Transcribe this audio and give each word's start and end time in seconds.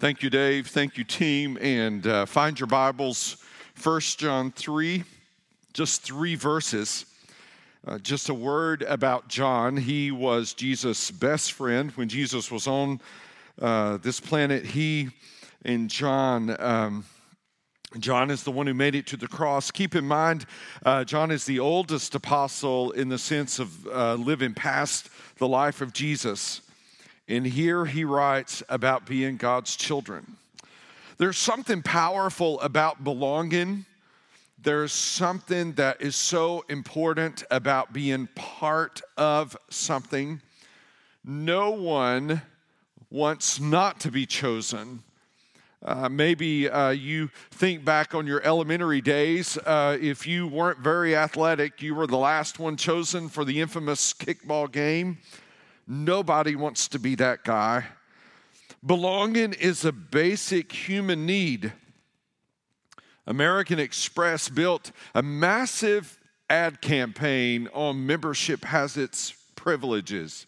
Thank 0.00 0.22
you, 0.22 0.30
Dave. 0.30 0.68
Thank 0.68 0.96
you, 0.96 1.02
team. 1.02 1.58
And 1.60 2.06
uh, 2.06 2.24
find 2.24 2.60
your 2.60 2.68
Bibles, 2.68 3.36
1 3.82 4.00
John 4.16 4.52
3, 4.52 5.02
just 5.72 6.02
three 6.02 6.36
verses. 6.36 7.04
Uh, 7.84 7.98
just 7.98 8.28
a 8.28 8.34
word 8.34 8.82
about 8.82 9.26
John. 9.26 9.76
He 9.76 10.12
was 10.12 10.54
Jesus' 10.54 11.10
best 11.10 11.50
friend 11.50 11.90
when 11.96 12.08
Jesus 12.08 12.48
was 12.48 12.68
on 12.68 13.00
uh, 13.60 13.96
this 13.96 14.20
planet. 14.20 14.64
He 14.66 15.08
and 15.64 15.90
John. 15.90 16.54
Um, 16.60 17.04
John 17.98 18.30
is 18.30 18.44
the 18.44 18.52
one 18.52 18.68
who 18.68 18.74
made 18.74 18.94
it 18.94 19.08
to 19.08 19.16
the 19.16 19.26
cross. 19.26 19.72
Keep 19.72 19.96
in 19.96 20.06
mind, 20.06 20.46
uh, 20.84 21.02
John 21.02 21.32
is 21.32 21.44
the 21.44 21.58
oldest 21.58 22.14
apostle 22.14 22.92
in 22.92 23.08
the 23.08 23.18
sense 23.18 23.58
of 23.58 23.84
uh, 23.88 24.14
living 24.14 24.54
past 24.54 25.10
the 25.38 25.48
life 25.48 25.80
of 25.80 25.92
Jesus. 25.92 26.60
And 27.28 27.46
here 27.46 27.84
he 27.84 28.04
writes 28.04 28.62
about 28.70 29.04
being 29.04 29.36
God's 29.36 29.76
children. 29.76 30.36
There's 31.18 31.36
something 31.36 31.82
powerful 31.82 32.58
about 32.60 33.04
belonging. 33.04 33.84
There's 34.62 34.92
something 34.92 35.72
that 35.74 36.00
is 36.00 36.16
so 36.16 36.64
important 36.68 37.44
about 37.50 37.92
being 37.92 38.28
part 38.34 39.02
of 39.16 39.56
something. 39.68 40.40
No 41.24 41.70
one 41.70 42.40
wants 43.10 43.60
not 43.60 44.00
to 44.00 44.10
be 44.10 44.24
chosen. 44.24 45.02
Uh, 45.84 46.08
maybe 46.08 46.68
uh, 46.68 46.90
you 46.90 47.30
think 47.50 47.84
back 47.84 48.14
on 48.14 48.26
your 48.26 48.42
elementary 48.42 49.00
days. 49.00 49.56
Uh, 49.58 49.96
if 50.00 50.26
you 50.26 50.46
weren't 50.48 50.78
very 50.78 51.14
athletic, 51.14 51.82
you 51.82 51.94
were 51.94 52.06
the 52.06 52.16
last 52.16 52.58
one 52.58 52.76
chosen 52.76 53.28
for 53.28 53.44
the 53.44 53.60
infamous 53.60 54.12
kickball 54.12 54.70
game. 54.70 55.18
Nobody 55.90 56.54
wants 56.54 56.86
to 56.88 56.98
be 56.98 57.14
that 57.14 57.44
guy. 57.44 57.86
Belonging 58.84 59.54
is 59.54 59.86
a 59.86 59.92
basic 59.92 60.70
human 60.70 61.24
need. 61.24 61.72
American 63.26 63.78
Express 63.78 64.50
built 64.50 64.92
a 65.14 65.22
massive 65.22 66.18
ad 66.50 66.82
campaign 66.82 67.68
on 67.72 68.06
membership 68.06 68.66
has 68.66 68.98
its 68.98 69.32
privileges. 69.56 70.46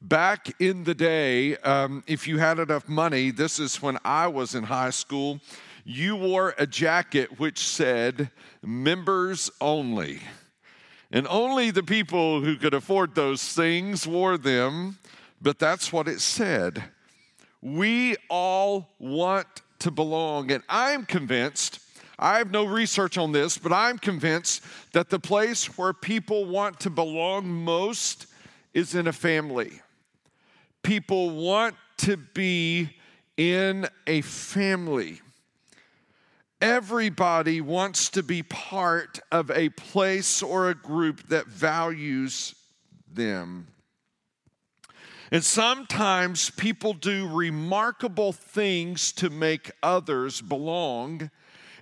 Back 0.00 0.60
in 0.60 0.84
the 0.84 0.94
day, 0.94 1.56
um, 1.58 2.04
if 2.06 2.28
you 2.28 2.38
had 2.38 2.60
enough 2.60 2.88
money, 2.88 3.32
this 3.32 3.58
is 3.58 3.82
when 3.82 3.98
I 4.04 4.28
was 4.28 4.54
in 4.54 4.62
high 4.62 4.90
school, 4.90 5.40
you 5.84 6.14
wore 6.14 6.54
a 6.58 6.66
jacket 6.66 7.40
which 7.40 7.58
said 7.58 8.30
members 8.62 9.50
only. 9.60 10.20
And 11.12 11.26
only 11.28 11.70
the 11.70 11.82
people 11.82 12.40
who 12.40 12.56
could 12.56 12.74
afford 12.74 13.14
those 13.14 13.52
things 13.52 14.06
wore 14.06 14.36
them, 14.36 14.98
but 15.40 15.58
that's 15.58 15.92
what 15.92 16.08
it 16.08 16.20
said. 16.20 16.82
We 17.62 18.16
all 18.28 18.88
want 18.98 19.46
to 19.80 19.90
belong. 19.90 20.50
And 20.50 20.62
I'm 20.68 21.04
convinced, 21.04 21.80
I 22.18 22.38
have 22.38 22.50
no 22.50 22.64
research 22.64 23.18
on 23.18 23.32
this, 23.32 23.58
but 23.58 23.72
I'm 23.72 23.98
convinced 23.98 24.62
that 24.92 25.10
the 25.10 25.18
place 25.18 25.78
where 25.78 25.92
people 25.92 26.44
want 26.44 26.80
to 26.80 26.90
belong 26.90 27.48
most 27.48 28.26
is 28.74 28.94
in 28.94 29.06
a 29.06 29.12
family. 29.12 29.80
People 30.82 31.30
want 31.30 31.74
to 31.98 32.16
be 32.16 32.90
in 33.36 33.86
a 34.06 34.20
family. 34.22 35.20
Everybody 36.66 37.60
wants 37.60 38.08
to 38.10 38.24
be 38.24 38.42
part 38.42 39.20
of 39.30 39.52
a 39.52 39.68
place 39.68 40.42
or 40.42 40.68
a 40.68 40.74
group 40.74 41.28
that 41.28 41.46
values 41.46 42.56
them. 43.08 43.68
And 45.30 45.44
sometimes 45.44 46.50
people 46.50 46.92
do 46.92 47.28
remarkable 47.28 48.32
things 48.32 49.12
to 49.12 49.30
make 49.30 49.70
others 49.80 50.40
belong. 50.40 51.30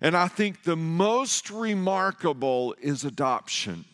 And 0.03 0.15
I 0.15 0.29
think 0.29 0.65
the 0.65 0.77
most 0.77 1.51
remarkable 1.51 2.75
is 2.79 3.05
adoption. 3.05 3.87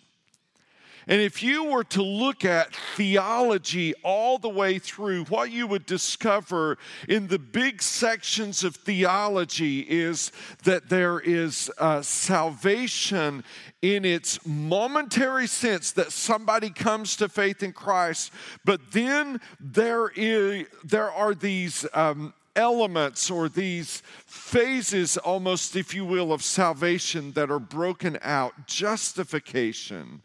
And 1.06 1.20
if 1.20 1.42
you 1.42 1.64
were 1.64 1.84
to 1.84 2.02
look 2.02 2.44
at 2.44 2.74
theology 2.96 3.94
all 4.04 4.38
the 4.38 4.48
way 4.48 4.78
through, 4.78 5.24
what 5.24 5.50
you 5.50 5.66
would 5.66 5.86
discover 5.86 6.78
in 7.08 7.28
the 7.28 7.38
big 7.38 7.82
sections 7.82 8.64
of 8.64 8.76
theology 8.76 9.80
is 9.80 10.30
that 10.64 10.88
there 10.88 11.18
is 11.20 11.70
uh, 11.78 12.02
salvation 12.02 13.44
in 13.82 14.04
its 14.04 14.44
momentary 14.46 15.46
sense 15.46 15.92
that 15.92 16.12
somebody 16.12 16.70
comes 16.70 17.16
to 17.16 17.28
faith 17.28 17.62
in 17.62 17.72
Christ, 17.72 18.32
but 18.64 18.92
then 18.92 19.40
there, 19.58 20.08
is, 20.14 20.66
there 20.84 21.10
are 21.10 21.34
these 21.34 21.86
um, 21.94 22.34
elements 22.54 23.30
or 23.30 23.48
these 23.48 24.02
phases, 24.26 25.16
almost, 25.16 25.76
if 25.76 25.94
you 25.94 26.04
will, 26.04 26.32
of 26.32 26.42
salvation 26.42 27.32
that 27.32 27.50
are 27.50 27.58
broken 27.58 28.18
out 28.22 28.66
justification 28.66 30.22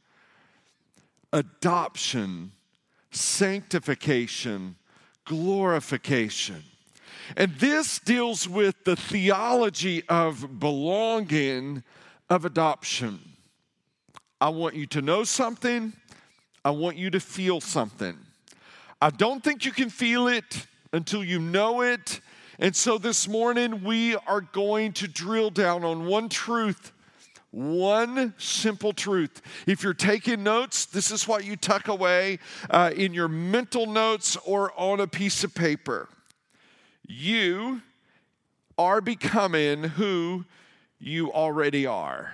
adoption, 1.35 2.53
sanctification, 3.12 4.78
glorification. 5.25 6.63
And 7.35 7.53
this 7.56 8.00
deals 8.00 8.47
with 8.47 8.85
the 8.85 8.96
theology 8.96 10.03
of 10.07 10.59
belonging, 10.59 11.84
of 12.29 12.45
adoption. 12.45 13.19
I 14.40 14.50
want 14.50 14.75
you 14.75 14.85
to 14.88 15.01
know 15.01 15.25
something, 15.25 15.91
I 16.63 16.72
want 16.72 16.95
you 16.95 17.09
to 17.12 17.19
feel 17.19 17.59
something. 17.59 18.18
I 19.01 19.09
don't 19.09 19.44
think 19.44 19.66
you 19.66 19.72
can 19.72 19.90
feel 19.90 20.28
it 20.28 20.66
until 20.94 21.24
you 21.24 21.40
know 21.40 21.81
it. 21.81 22.22
And 22.59 22.74
so 22.74 22.97
this 22.97 23.28
morning, 23.28 23.84
we 23.84 24.16
are 24.16 24.40
going 24.40 24.94
to 24.94 25.07
drill 25.07 25.50
down 25.50 25.84
on 25.84 26.06
one 26.06 26.29
truth 26.29 26.94
one 27.56 28.34
simple 28.38 28.92
truth. 28.92 29.42
If 29.66 29.82
you're 29.82 29.94
taking 29.94 30.44
notes, 30.44 30.86
this 30.86 31.10
is 31.10 31.26
what 31.26 31.46
you 31.46 31.56
tuck 31.56 31.88
away 31.88 32.40
uh, 32.70 32.92
in 32.94 33.14
your 33.14 33.30
mental 33.30 33.86
notes 33.86 34.36
or 34.46 34.74
on 34.78 35.00
a 35.00 35.08
piece 35.08 35.44
of 35.44 35.56
paper. 35.56 36.10
You 37.08 37.82
are 38.78 39.00
becoming 39.00 39.84
who 39.84 40.44
you 41.00 41.32
already 41.32 41.86
are. 41.86 42.34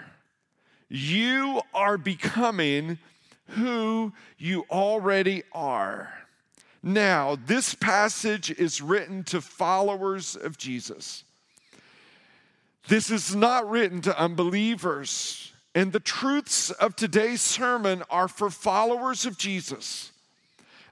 You 0.89 1.61
are 1.73 1.97
becoming 1.99 2.97
who 3.49 4.13
you 4.39 4.65
already 4.71 5.43
are. 5.51 6.11
Now, 6.81 7.37
this 7.45 7.75
passage 7.75 8.49
is 8.49 8.81
written 8.81 9.23
to 9.25 9.39
followers 9.39 10.35
of 10.35 10.57
Jesus. 10.57 11.23
This 12.87 13.09
is 13.09 13.35
not 13.35 13.69
written 13.69 14.01
to 14.01 14.19
unbelievers. 14.19 15.53
And 15.73 15.93
the 15.93 15.99
truths 15.99 16.69
of 16.71 16.95
today's 16.95 17.41
sermon 17.41 18.03
are 18.09 18.27
for 18.27 18.49
followers 18.49 19.25
of 19.25 19.37
Jesus. 19.37 20.11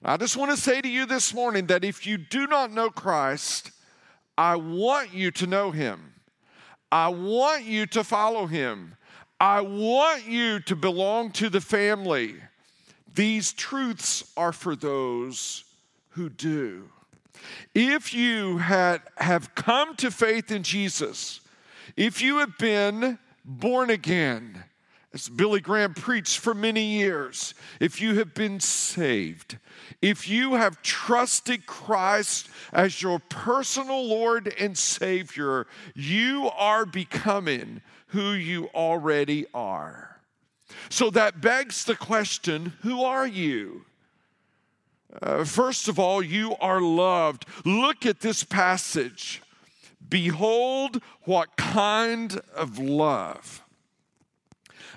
I 0.04 0.16
just 0.16 0.38
want 0.38 0.52
to 0.52 0.58
say 0.58 0.80
to 0.80 0.88
you 0.88 1.06
this 1.06 1.34
morning 1.34 1.68
that 1.68 1.84
if 1.84 2.08
you 2.08 2.18
do 2.18 2.48
not 2.48 2.72
know 2.72 2.90
Christ, 2.90 3.72
I 4.38 4.56
want 4.56 5.14
you 5.14 5.32
to 5.32 5.48
know 5.48 5.72
him. 5.72 6.14
I 6.90 7.10
want 7.10 7.66
you 7.66 7.86
to 7.88 8.04
follow 8.06 8.46
him. 8.46 8.96
I 9.40 9.62
want 9.62 10.26
you 10.26 10.62
to 10.62 10.76
belong 10.76 11.32
to 11.34 11.50
the 11.50 11.62
family. 11.62 12.36
These 13.14 13.52
truths 13.52 14.32
are 14.38 14.54
for 14.54 14.76
those 14.76 15.66
who 16.12 16.30
do. 16.30 16.90
If 17.76 18.14
you 18.14 18.58
had, 18.58 19.02
have 19.18 19.56
come 19.56 19.96
to 19.98 20.12
faith 20.12 20.52
in 20.52 20.64
Jesus, 20.64 21.42
if 21.96 22.22
you 22.22 22.38
have 22.38 22.58
been 22.58 23.20
born 23.46 23.90
again, 23.90 24.64
as 25.14 25.28
Billy 25.28 25.60
Graham 25.60 25.94
preached 25.94 26.38
for 26.38 26.54
many 26.54 26.84
years, 26.84 27.56
if 27.80 28.00
you 28.00 28.16
have 28.16 28.34
been 28.34 28.60
saved, 28.60 29.58
if 30.02 30.28
you 30.28 30.54
have 30.54 30.82
trusted 30.84 31.66
Christ 31.66 32.48
as 32.72 33.02
your 33.02 33.20
personal 33.20 34.08
Lord 34.08 34.54
and 34.60 34.78
Savior, 34.78 35.66
you 35.96 36.52
are 36.56 36.86
becoming 36.86 37.82
who 38.08 38.32
you 38.32 38.68
already 38.76 39.48
are. 39.54 40.22
So 40.90 41.10
that 41.12 41.42
begs 41.42 41.86
the 41.86 41.96
question 41.96 42.74
who 42.82 43.04
are 43.04 43.28
you? 43.28 43.86
Uh, 45.22 45.44
first 45.44 45.88
of 45.88 45.98
all, 45.98 46.22
you 46.22 46.56
are 46.62 46.80
loved. 46.80 47.46
Look 47.66 48.06
at 48.06 48.20
this 48.20 48.44
passage. 48.44 49.42
Behold, 50.10 51.02
what 51.24 51.56
kind 51.56 52.42
of 52.56 52.80
love. 52.80 53.64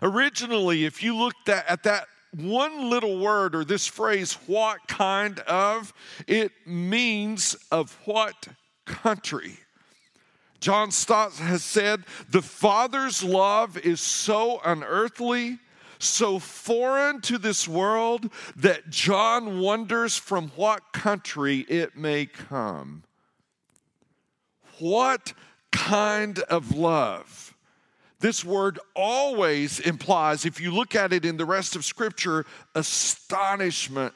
Originally, 0.00 0.85
if 0.85 1.03
you 1.03 1.17
looked 1.17 1.49
at, 1.49 1.67
at 1.69 1.82
that 1.85 2.06
one 2.35 2.88
little 2.88 3.19
word 3.19 3.55
or 3.55 3.64
this 3.64 3.87
phrase, 3.87 4.35
what 4.47 4.79
kind 4.88 5.38
of, 5.41 5.93
it 6.26 6.50
means 6.67 7.55
of 7.70 7.97
what 8.05 8.49
country. 8.87 9.59
John 10.61 10.91
Stott 10.93 11.35
has 11.35 11.62
said, 11.62 12.05
the 12.31 12.41
Father's 12.41 13.23
love 13.23 13.76
is 13.76 14.00
so 14.00 14.61
unearthly, 14.64 15.59
so 15.99 16.38
foreign 16.38 17.20
to 17.23 17.37
this 17.37 17.69
world, 17.69 18.32
that 18.56 18.88
John 18.88 19.61
wonders 19.61 20.17
from 20.17 20.49
what 20.56 20.93
country 20.93 21.61
it 21.69 21.97
may 21.97 22.26
come. 22.26 23.03
What 24.82 25.32
kind 25.70 26.40
of 26.40 26.76
love? 26.76 27.55
This 28.19 28.44
word 28.44 28.79
always 28.94 29.81
implies, 29.81 30.44
if 30.44 30.61
you 30.61 30.73
look 30.73 30.94
at 30.94 31.12
it 31.12 31.25
in 31.25 31.37
the 31.37 31.44
rest 31.44 31.75
of 31.76 31.84
Scripture, 31.84 32.44
astonishment. 32.75 34.12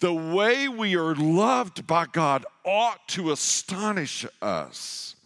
The 0.00 0.12
way 0.12 0.68
we 0.68 0.96
are 0.96 1.14
loved 1.14 1.86
by 1.86 2.06
God 2.06 2.44
ought 2.64 3.06
to 3.08 3.32
astonish 3.32 4.26
us. 4.42 5.16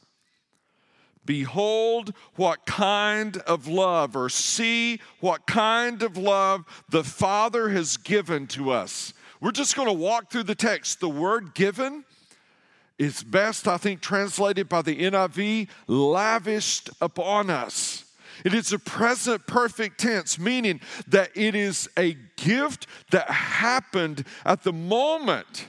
Behold, 1.25 2.15
what 2.37 2.67
kind 2.67 3.37
of 3.39 3.69
love, 3.69 4.17
or 4.17 4.29
see 4.29 5.01
what 5.21 5.47
kind 5.47 6.03
of 6.03 6.17
love 6.17 6.65
the 6.89 7.05
Father 7.05 7.69
has 7.69 7.97
given 7.97 8.47
to 8.49 8.71
us. 8.71 9.13
We're 9.41 9.53
just 9.53 9.77
going 9.77 9.89
to 9.89 9.95
walk 9.95 10.31
through 10.31 10.45
the 10.45 10.55
text. 10.55 11.01
The 11.01 11.09
word 11.09 11.55
given 11.55 12.05
is 13.03 13.25
best, 13.25 13.67
I 13.67 13.79
think, 13.79 14.01
translated 14.01 14.69
by 14.69 14.81
the 14.81 14.97
NIV, 14.97 15.69
lavished 15.89 16.89
upon 17.01 17.51
us. 17.51 18.05
It 18.45 18.55
is 18.55 18.73
a 18.73 18.79
present 18.79 19.47
perfect 19.47 19.99
tense, 19.99 20.39
meaning 20.39 20.81
that 21.09 21.31
it 21.35 21.55
is 21.55 21.89
a 21.99 22.17
gift 22.37 22.87
that 23.11 23.29
happened 23.29 24.25
at 24.45 24.63
the 24.63 24.73
moment 24.73 25.67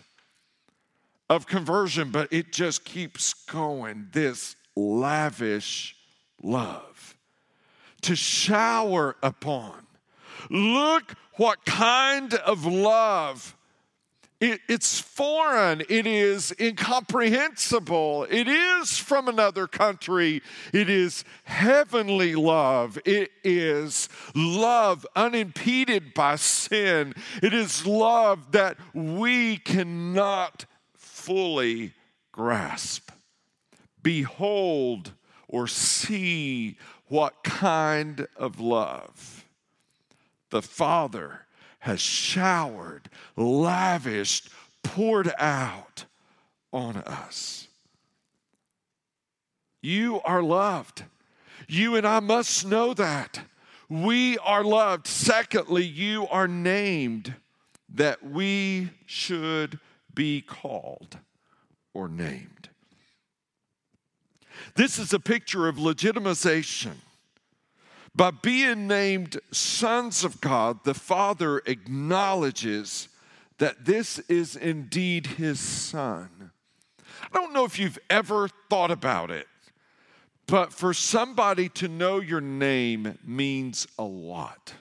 of 1.29 1.47
conversion, 1.47 2.11
but 2.11 2.31
it 2.31 2.53
just 2.53 2.85
keeps 2.85 3.33
going. 3.33 4.09
This 4.11 4.55
lavish 4.75 5.95
love 6.41 7.15
to 8.01 8.15
shower 8.15 9.15
upon. 9.23 9.87
Look 10.51 11.15
what 11.37 11.65
kind 11.65 12.33
of 12.35 12.65
love 12.65 13.55
it, 14.43 14.59
it's 14.67 14.99
foreign. 14.99 15.83
It 15.87 16.05
is 16.05 16.53
incomprehensible. 16.59 18.27
It 18.29 18.49
is 18.49 18.97
from 18.97 19.29
another 19.29 19.67
country. 19.67 20.41
It 20.73 20.89
is 20.89 21.23
heavenly 21.45 22.35
love. 22.35 22.99
It 23.05 23.31
is 23.45 24.09
love 24.35 25.07
unimpeded 25.15 26.13
by 26.13 26.35
sin. 26.35 27.15
It 27.41 27.53
is 27.53 27.87
love 27.87 28.51
that 28.51 28.75
we 28.93 29.57
cannot 29.57 30.65
fully 30.97 31.93
grasp. 32.33 33.11
Behold 34.01 35.13
or 35.47 35.67
see 35.67 36.77
what 37.07 37.45
kind 37.45 38.27
of 38.35 38.59
love 38.59 39.45
the 40.49 40.61
Father 40.61 41.45
has 41.83 41.99
showered, 41.99 43.09
lavished, 43.35 44.47
poured 44.83 45.29
out 45.37 46.05
on 46.71 46.95
us. 46.95 47.67
You 49.81 50.21
are 50.21 50.41
loved. 50.41 51.03
You 51.67 51.97
and 51.97 52.07
I 52.07 52.21
must 52.21 52.65
know 52.65 52.93
that. 52.93 53.41
We 53.89 54.37
are 54.37 54.63
loved. 54.63 55.07
Secondly, 55.07 55.83
you 55.83 56.25
are 56.29 56.47
named 56.47 57.33
that 57.93 58.23
we 58.23 58.91
should 59.05 59.77
be 60.13 60.39
called 60.39 61.17
or 61.93 62.07
named. 62.07 62.69
This 64.75 64.97
is 64.97 65.11
a 65.11 65.19
picture 65.19 65.67
of 65.67 65.75
legitimization. 65.75 66.93
By 68.15 68.29
being 68.29 68.87
named 68.87 69.39
sons 69.51 70.23
of 70.23 70.39
God, 70.39 70.83
the 70.83 70.93
Father 70.93 71.59
acknowledges 71.65 73.09
that 73.57 73.85
this 73.85 74.19
is 74.19 74.55
indeed 74.55 75.25
his 75.25 75.59
son. 75.59 76.51
I 77.31 77.37
don't 77.37 77.53
know 77.53 77.65
if 77.65 77.79
you've 77.79 77.99
ever 78.09 78.49
thought 78.69 78.91
about 78.91 79.31
it, 79.31 79.47
but 80.45 80.71
for 80.73 80.93
somebody 80.93 81.69
to 81.69 81.87
know 81.87 82.19
your 82.19 82.41
name 82.41 83.17
means 83.25 83.87
a 83.97 84.03
lot. 84.03 84.73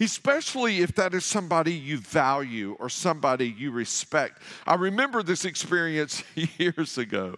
Especially 0.00 0.80
if 0.80 0.94
that 0.94 1.14
is 1.14 1.24
somebody 1.24 1.74
you 1.74 1.98
value 1.98 2.76
or 2.78 2.88
somebody 2.88 3.48
you 3.48 3.70
respect. 3.70 4.40
I 4.66 4.74
remember 4.74 5.22
this 5.22 5.44
experience 5.44 6.22
years 6.58 6.98
ago. 6.98 7.36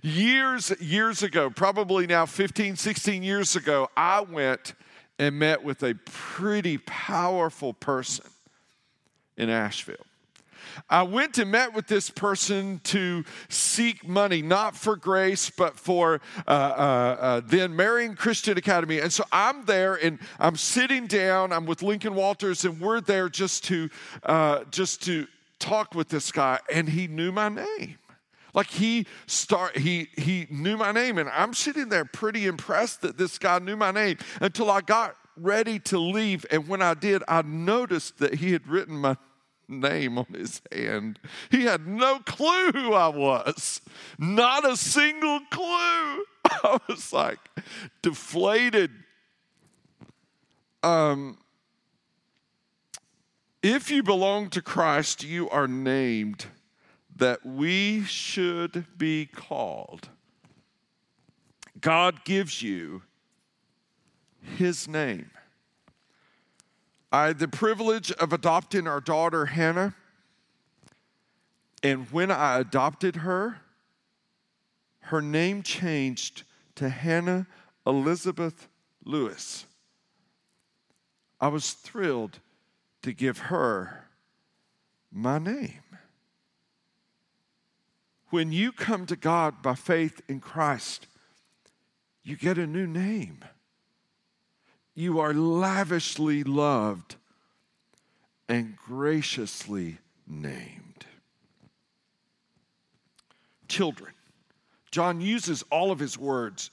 Years, 0.00 0.72
years 0.80 1.22
ago, 1.22 1.50
probably 1.50 2.06
now 2.06 2.26
15, 2.26 2.76
16 2.76 3.22
years 3.22 3.56
ago, 3.56 3.88
I 3.96 4.20
went 4.22 4.74
and 5.18 5.38
met 5.38 5.62
with 5.62 5.82
a 5.82 5.94
pretty 6.04 6.78
powerful 6.78 7.74
person 7.74 8.26
in 9.36 9.50
Asheville. 9.50 10.06
I 10.88 11.02
went 11.02 11.38
and 11.38 11.50
met 11.50 11.74
with 11.74 11.86
this 11.86 12.10
person 12.10 12.80
to 12.84 13.24
seek 13.48 14.06
money, 14.06 14.42
not 14.42 14.76
for 14.76 14.96
grace, 14.96 15.50
but 15.50 15.78
for 15.78 16.20
uh, 16.46 16.50
uh, 16.50 16.52
uh, 16.52 17.40
then 17.44 17.76
Marian 17.76 18.14
Christian 18.14 18.56
Academy. 18.56 18.98
And 18.98 19.12
so 19.12 19.24
I'm 19.32 19.64
there, 19.64 19.94
and 19.94 20.18
I'm 20.38 20.56
sitting 20.56 21.06
down. 21.06 21.52
I'm 21.52 21.66
with 21.66 21.82
Lincoln 21.82 22.14
Walters, 22.14 22.64
and 22.64 22.80
we're 22.80 23.00
there 23.00 23.28
just 23.28 23.64
to 23.64 23.90
uh, 24.24 24.64
just 24.70 25.02
to 25.04 25.26
talk 25.58 25.94
with 25.94 26.08
this 26.08 26.32
guy, 26.32 26.58
and 26.72 26.88
he 26.88 27.06
knew 27.06 27.32
my 27.32 27.48
name. 27.48 27.98
Like 28.54 28.68
he 28.68 29.06
start 29.26 29.78
he 29.78 30.08
he 30.16 30.46
knew 30.50 30.76
my 30.76 30.92
name 30.92 31.18
and 31.18 31.28
I'm 31.30 31.54
sitting 31.54 31.88
there 31.88 32.04
pretty 32.04 32.46
impressed 32.46 33.00
that 33.02 33.16
this 33.16 33.38
guy 33.38 33.58
knew 33.58 33.76
my 33.76 33.90
name 33.90 34.18
until 34.40 34.70
I 34.70 34.82
got 34.82 35.16
ready 35.36 35.78
to 35.78 35.98
leave 35.98 36.44
and 36.50 36.68
when 36.68 36.82
I 36.82 36.94
did 36.94 37.22
I 37.28 37.42
noticed 37.42 38.18
that 38.18 38.34
he 38.34 38.52
had 38.52 38.66
written 38.68 38.96
my 38.96 39.16
name 39.68 40.18
on 40.18 40.26
his 40.34 40.60
hand. 40.70 41.18
He 41.50 41.64
had 41.64 41.86
no 41.86 42.18
clue 42.18 42.72
who 42.72 42.92
I 42.92 43.08
was. 43.08 43.80
Not 44.18 44.70
a 44.70 44.76
single 44.76 45.40
clue. 45.50 45.64
I 46.44 46.78
was 46.88 47.12
like 47.12 47.38
deflated. 48.02 48.90
Um 50.82 51.38
if 53.62 53.90
you 53.90 54.02
belong 54.02 54.50
to 54.50 54.60
Christ, 54.60 55.22
you 55.22 55.48
are 55.48 55.68
named 55.68 56.46
that 57.16 57.44
we 57.44 58.04
should 58.04 58.86
be 58.96 59.26
called. 59.26 60.08
God 61.80 62.24
gives 62.24 62.62
you 62.62 63.02
His 64.56 64.88
name. 64.88 65.30
I 67.10 67.26
had 67.26 67.38
the 67.38 67.48
privilege 67.48 68.10
of 68.12 68.32
adopting 68.32 68.86
our 68.86 69.00
daughter 69.00 69.46
Hannah, 69.46 69.94
and 71.82 72.10
when 72.10 72.30
I 72.30 72.58
adopted 72.58 73.16
her, 73.16 73.60
her 75.00 75.20
name 75.20 75.62
changed 75.62 76.44
to 76.76 76.88
Hannah 76.88 77.46
Elizabeth 77.86 78.68
Lewis. 79.04 79.66
I 81.40 81.48
was 81.48 81.72
thrilled 81.72 82.38
to 83.02 83.12
give 83.12 83.38
her 83.38 84.04
my 85.10 85.38
name. 85.38 85.81
When 88.32 88.50
you 88.50 88.72
come 88.72 89.04
to 89.06 89.14
God 89.14 89.60
by 89.60 89.74
faith 89.74 90.22
in 90.26 90.40
Christ, 90.40 91.06
you 92.24 92.34
get 92.34 92.56
a 92.56 92.66
new 92.66 92.86
name. 92.86 93.44
You 94.94 95.20
are 95.20 95.34
lavishly 95.34 96.42
loved 96.42 97.16
and 98.48 98.74
graciously 98.74 99.98
named. 100.26 101.04
Children. 103.68 104.14
John 104.90 105.20
uses 105.20 105.62
all 105.70 105.90
of 105.90 105.98
his 105.98 106.16
words, 106.16 106.70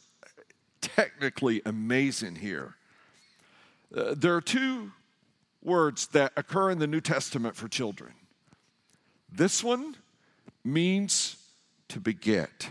technically 0.79 1.61
amazing 1.65 2.35
here. 2.35 2.75
Uh, 3.93 4.15
there 4.15 4.33
are 4.33 4.41
two 4.41 4.93
words 5.61 6.07
that 6.07 6.31
occur 6.37 6.69
in 6.69 6.79
the 6.79 6.87
New 6.87 7.01
Testament 7.01 7.57
for 7.57 7.67
children. 7.67 8.13
This 9.29 9.61
one 9.61 9.97
means 10.63 11.35
to 11.89 11.99
beget. 11.99 12.69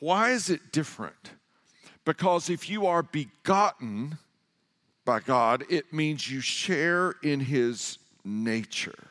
Why 0.00 0.30
is 0.30 0.48
it 0.48 0.72
different? 0.72 1.32
Because 2.04 2.48
if 2.48 2.70
you 2.70 2.86
are 2.86 3.02
begotten 3.02 4.18
by 5.04 5.20
God, 5.20 5.64
it 5.68 5.92
means 5.92 6.30
you 6.30 6.40
share 6.40 7.14
in 7.22 7.40
His 7.40 7.98
nature. 8.24 9.08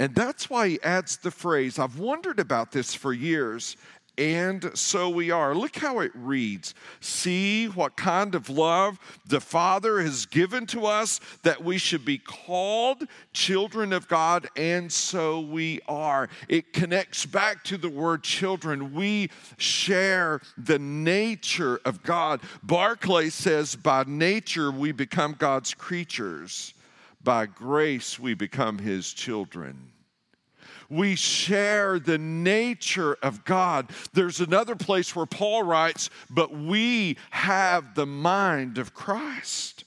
And 0.00 0.14
that's 0.14 0.48
why 0.48 0.68
he 0.68 0.82
adds 0.82 1.18
the 1.18 1.30
phrase, 1.30 1.78
I've 1.78 1.98
wondered 1.98 2.40
about 2.40 2.72
this 2.72 2.94
for 2.94 3.12
years, 3.12 3.76
and 4.18 4.70
so 4.74 5.08
we 5.08 5.30
are. 5.30 5.54
Look 5.54 5.76
how 5.76 6.00
it 6.00 6.12
reads 6.14 6.74
See 7.00 7.66
what 7.66 7.96
kind 7.96 8.34
of 8.34 8.48
love 8.48 8.98
the 9.26 9.40
Father 9.40 10.00
has 10.00 10.26
given 10.26 10.66
to 10.66 10.86
us 10.86 11.20
that 11.42 11.64
we 11.64 11.78
should 11.78 12.04
be 12.04 12.18
called 12.18 13.04
children 13.32 13.92
of 13.92 14.08
God, 14.08 14.48
and 14.56 14.92
so 14.92 15.40
we 15.40 15.80
are. 15.88 16.28
It 16.48 16.72
connects 16.72 17.26
back 17.26 17.64
to 17.64 17.78
the 17.78 17.88
word 17.88 18.22
children. 18.22 18.94
We 18.94 19.30
share 19.56 20.40
the 20.58 20.78
nature 20.78 21.80
of 21.84 22.02
God. 22.02 22.40
Barclay 22.62 23.30
says, 23.30 23.76
By 23.76 24.04
nature, 24.06 24.70
we 24.70 24.92
become 24.92 25.34
God's 25.38 25.74
creatures, 25.74 26.74
by 27.22 27.46
grace, 27.46 28.18
we 28.18 28.34
become 28.34 28.78
his 28.78 29.12
children. 29.12 29.90
We 30.90 31.14
share 31.14 32.00
the 32.00 32.18
nature 32.18 33.16
of 33.22 33.44
God. 33.44 33.90
There's 34.12 34.40
another 34.40 34.74
place 34.74 35.14
where 35.14 35.26
Paul 35.26 35.62
writes, 35.62 36.10
but 36.28 36.52
we 36.52 37.16
have 37.30 37.94
the 37.94 38.06
mind 38.06 38.76
of 38.76 38.92
Christ. 38.92 39.84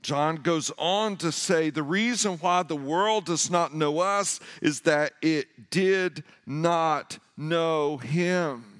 John 0.00 0.36
goes 0.36 0.70
on 0.76 1.16
to 1.18 1.32
say 1.32 1.70
the 1.70 1.82
reason 1.82 2.34
why 2.34 2.62
the 2.62 2.76
world 2.76 3.24
does 3.24 3.50
not 3.50 3.74
know 3.74 4.00
us 4.00 4.38
is 4.60 4.80
that 4.82 5.12
it 5.22 5.70
did 5.70 6.24
not 6.46 7.18
know 7.38 7.96
him. 7.96 8.73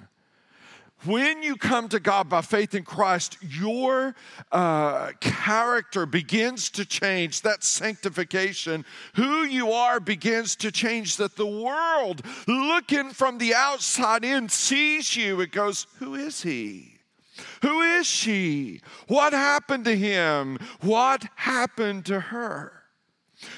When 1.04 1.42
you 1.42 1.56
come 1.56 1.88
to 1.90 2.00
God 2.00 2.30
by 2.30 2.40
faith 2.40 2.74
in 2.74 2.84
Christ, 2.84 3.36
your 3.42 4.14
uh, 4.50 5.12
character 5.20 6.06
begins 6.06 6.70
to 6.70 6.84
change. 6.84 7.42
That 7.42 7.62
sanctification, 7.62 8.86
who 9.14 9.42
you 9.42 9.72
are, 9.72 10.00
begins 10.00 10.56
to 10.56 10.72
change. 10.72 11.16
That 11.16 11.36
the 11.36 11.46
world, 11.46 12.22
looking 12.48 13.10
from 13.10 13.38
the 13.38 13.54
outside 13.54 14.24
in, 14.24 14.48
sees 14.48 15.14
you. 15.14 15.40
It 15.40 15.52
goes, 15.52 15.86
Who 15.98 16.14
is 16.14 16.42
he? 16.42 16.94
Who 17.62 17.80
is 17.80 18.06
she? 18.06 18.80
What 19.08 19.32
happened 19.32 19.84
to 19.86 19.96
him? 19.96 20.58
What 20.80 21.26
happened 21.34 22.06
to 22.06 22.20
her? 22.20 22.83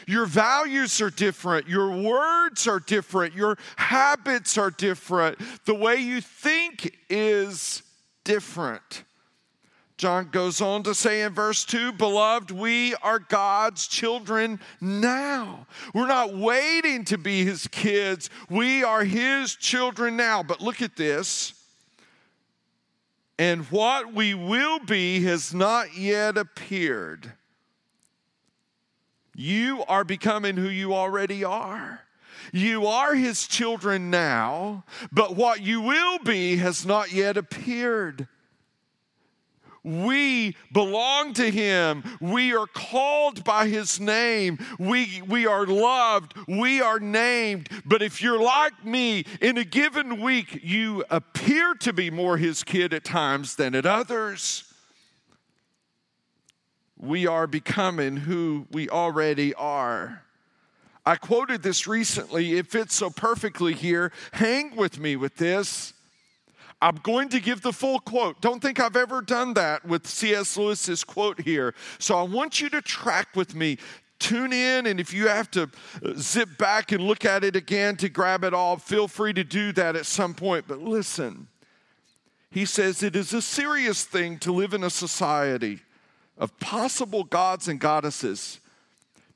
Your 0.07 0.27
values 0.27 1.01
are 1.01 1.11
different. 1.11 1.69
Your 1.69 1.91
words 1.91 2.67
are 2.67 2.81
different. 2.81 3.35
Your 3.35 3.57
habits 3.77 4.59
are 4.59 4.71
different. 4.71 5.39
The 5.65 5.75
way 5.75 5.97
you 5.97 6.21
think 6.21 6.97
is 7.09 7.83
different. 8.25 9.05
John 9.97 10.29
goes 10.31 10.61
on 10.61 10.83
to 10.83 10.95
say 10.95 11.23
in 11.23 11.33
verse 11.33 11.65
2 11.65 11.93
Beloved, 11.93 12.51
we 12.51 12.95
are 12.97 13.19
God's 13.19 13.87
children 13.87 14.61
now. 14.81 15.67
We're 15.95 16.07
not 16.07 16.37
waiting 16.37 17.05
to 17.07 17.17
be 17.17 17.45
his 17.45 17.67
kids. 17.67 18.29
We 18.51 18.85
are 18.85 19.05
his 19.05 19.55
children 19.55 20.17
now. 20.17 20.43
But 20.43 20.61
look 20.61 20.83
at 20.83 20.97
this 20.97 21.55
and 23.39 23.65
what 23.67 24.15
we 24.15 24.35
will 24.35 24.79
be 24.79 25.21
has 25.23 25.53
not 25.53 25.97
yet 25.97 26.39
appeared. 26.39 27.33
You 29.37 29.85
are 29.87 30.03
becoming 30.03 30.57
who 30.57 30.69
you 30.69 30.95
already 30.95 31.45
are. 31.45 32.01
You 32.53 32.87
are 32.87 33.15
his 33.15 33.47
children 33.47 34.11
now, 34.11 34.85
but 35.13 35.37
what 35.37 35.61
you 35.61 35.81
will 35.81 36.19
be 36.21 36.57
has 36.57 36.87
not 36.87 37.13
yet 37.13 37.37
appeared. 37.37 38.29
We 39.87 40.57
belong 40.73 41.35
to 41.35 41.49
Him. 41.49 42.03
We 42.21 42.53
are 42.57 42.67
called 42.67 43.45
by 43.45 43.69
His 43.69 44.01
name. 44.01 44.59
We, 44.81 45.23
we 45.23 45.47
are 45.47 45.65
loved. 45.65 46.35
We 46.49 46.81
are 46.81 46.99
named. 46.99 47.69
But 47.85 48.03
if 48.03 48.21
you're 48.21 48.43
like 48.43 48.85
me, 48.85 49.25
in 49.41 49.57
a 49.59 49.65
given 49.65 50.21
week, 50.21 50.59
you 50.65 51.05
appear 51.09 51.75
to 51.75 51.93
be 51.93 52.11
more 52.11 52.37
His 52.37 52.65
kid 52.65 52.93
at 52.93 53.05
times 53.05 53.55
than 53.55 53.77
at 53.77 53.87
others. 53.87 54.66
We 56.99 57.27
are 57.27 57.47
becoming 57.47 58.17
who 58.17 58.67
we 58.71 58.89
already 58.89 59.53
are. 59.55 60.23
I 61.05 61.17
quoted 61.17 61.63
this 61.63 61.87
recently. 61.87 62.55
It 62.55 62.67
fits 62.67 62.95
so 62.95 63.11
perfectly 63.11 63.75
here. 63.75 64.13
Hang 64.33 64.75
with 64.75 64.99
me 64.99 65.15
with 65.15 65.37
this. 65.37 65.93
I'm 66.83 66.97
going 66.97 67.29
to 67.31 67.41
give 67.41 67.63
the 67.63 67.73
full 67.73 68.01
quote. 68.01 68.41
Don't 68.41 68.61
think 68.61 68.81
I've 68.81 68.97
ever 68.97 69.23
done 69.23 69.55
that 69.55 69.85
with 69.85 70.07
C.S. 70.07 70.57
Lewis's 70.57 71.05
quote 71.05 71.41
here. 71.41 71.75
So 71.99 72.19
I 72.19 72.23
want 72.23 72.61
you 72.61 72.69
to 72.71 72.83
track 72.83 73.29
with 73.35 73.55
me. 73.55 73.79
Tune 74.19 74.53
in, 74.53 74.87
and 74.87 74.99
if 74.99 75.13
you 75.13 75.29
have 75.29 75.51
to 75.53 75.65
uh, 75.65 76.13
zip 76.17 76.57
back 76.59 76.91
and 76.91 77.05
look 77.05 77.25
at 77.25 77.45
it 77.45 77.55
again 77.55 77.97
to 77.99 78.09
grab 78.09 78.45
it 78.45 78.55
all, 78.55 78.79
feel 78.79 79.09
free 79.09 79.35
to 79.35 79.45
do 79.45 79.73
that 79.73 79.95
at 79.95 80.07
some 80.07 80.33
point. 80.33 80.65
But 80.67 80.81
listen, 80.81 81.49
he 82.51 82.65
says 82.65 83.03
it 83.03 83.15
is 83.15 83.35
a 83.35 83.43
serious 83.43 84.05
thing 84.05 84.39
to 84.39 84.53
live 84.53 84.73
in 84.73 84.83
a 84.83 84.91
society 84.91 85.81
of 86.39 86.59
possible 86.61 87.25
gods 87.25 87.69
and 87.69 87.81
goddesses, 87.81 88.61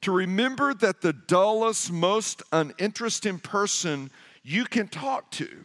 to 0.02 0.12
remember 0.12 0.73
that 0.75 1.02
the 1.02 1.12
dullest, 1.12 1.92
most 1.92 2.42
uninteresting 2.52 3.38
person 3.38 4.11
you 4.42 4.64
can 4.64 4.88
talk 4.88 5.30
to 5.30 5.64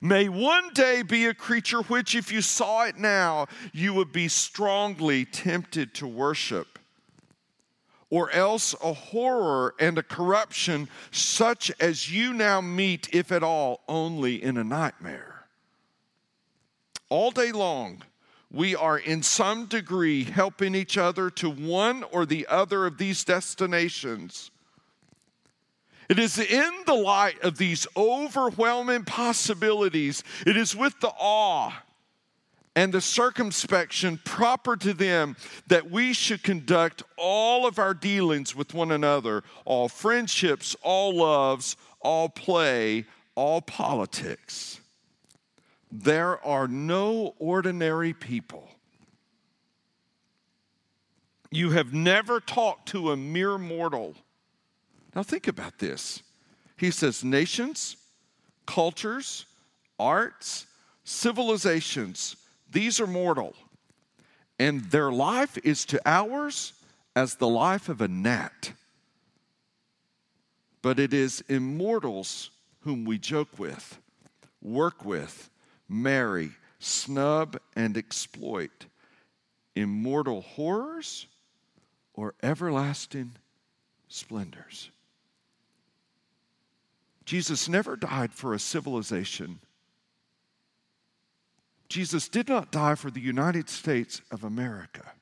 may 0.00 0.28
one 0.28 0.72
day 0.72 1.02
be 1.02 1.26
a 1.26 1.34
creature 1.34 1.82
which, 1.82 2.14
if 2.14 2.32
you 2.32 2.40
saw 2.40 2.84
it 2.84 2.96
now, 2.96 3.46
you 3.72 3.92
would 3.94 4.12
be 4.12 4.28
strongly 4.28 5.24
tempted 5.24 5.94
to 5.94 6.06
worship. 6.06 6.78
Or 8.08 8.30
else 8.32 8.74
a 8.82 8.92
horror 8.92 9.74
and 9.78 9.96
a 9.96 10.02
corruption 10.02 10.88
such 11.12 11.70
as 11.78 12.10
you 12.10 12.32
now 12.32 12.60
meet, 12.60 13.08
if 13.12 13.30
at 13.30 13.42
all, 13.42 13.82
only 13.88 14.42
in 14.42 14.56
a 14.56 14.64
nightmare. 14.64 15.46
All 17.08 17.30
day 17.30 17.52
long, 17.52 18.02
we 18.52 18.74
are 18.74 18.98
in 18.98 19.22
some 19.22 19.66
degree 19.66 20.24
helping 20.24 20.74
each 20.74 20.98
other 20.98 21.30
to 21.30 21.48
one 21.50 22.02
or 22.04 22.26
the 22.26 22.46
other 22.48 22.86
of 22.86 22.98
these 22.98 23.24
destinations 23.24 24.50
it 26.10 26.18
is 26.18 26.40
in 26.40 26.72
the 26.86 26.94
light 26.94 27.40
of 27.44 27.56
these 27.56 27.86
overwhelming 27.96 29.04
possibilities, 29.04 30.24
it 30.44 30.56
is 30.56 30.74
with 30.74 30.98
the 30.98 31.12
awe 31.16 31.72
and 32.74 32.92
the 32.92 33.00
circumspection 33.00 34.18
proper 34.24 34.76
to 34.78 34.92
them 34.92 35.36
that 35.68 35.88
we 35.88 36.12
should 36.12 36.42
conduct 36.42 37.04
all 37.16 37.64
of 37.64 37.78
our 37.78 37.94
dealings 37.94 38.56
with 38.56 38.74
one 38.74 38.90
another, 38.90 39.44
all 39.64 39.88
friendships, 39.88 40.74
all 40.82 41.14
loves, 41.14 41.76
all 42.00 42.28
play, 42.28 43.04
all 43.36 43.62
politics. 43.62 44.80
There 45.90 46.44
are 46.44 46.68
no 46.68 47.34
ordinary 47.38 48.12
people. 48.12 48.68
You 51.50 51.70
have 51.70 51.92
never 51.92 52.38
talked 52.38 52.88
to 52.90 53.10
a 53.10 53.16
mere 53.16 53.58
mortal 53.58 54.14
now, 55.14 55.22
think 55.22 55.48
about 55.48 55.78
this. 55.78 56.22
He 56.76 56.90
says, 56.90 57.24
nations, 57.24 57.96
cultures, 58.66 59.46
arts, 59.98 60.66
civilizations, 61.04 62.36
these 62.70 63.00
are 63.00 63.06
mortal. 63.06 63.54
And 64.58 64.82
their 64.90 65.10
life 65.10 65.58
is 65.58 65.84
to 65.86 66.00
ours 66.06 66.74
as 67.16 67.34
the 67.34 67.48
life 67.48 67.88
of 67.88 68.00
a 68.00 68.08
gnat. 68.08 68.72
But 70.82 70.98
it 70.98 71.12
is 71.12 71.42
immortals 71.48 72.50
whom 72.82 73.04
we 73.04 73.18
joke 73.18 73.58
with, 73.58 73.98
work 74.62 75.04
with, 75.04 75.50
marry, 75.90 76.52
snub, 76.78 77.58
and 77.74 77.96
exploit. 77.96 78.86
Immortal 79.74 80.40
horrors 80.42 81.26
or 82.14 82.34
everlasting 82.42 83.32
splendors. 84.08 84.90
Jesus 87.24 87.68
never 87.68 87.96
died 87.96 88.32
for 88.32 88.54
a 88.54 88.58
civilization. 88.58 89.60
Jesus 91.88 92.28
did 92.28 92.48
not 92.48 92.70
die 92.70 92.94
for 92.94 93.10
the 93.10 93.20
United 93.20 93.68
States 93.68 94.22
of 94.30 94.44
America. 94.44 95.12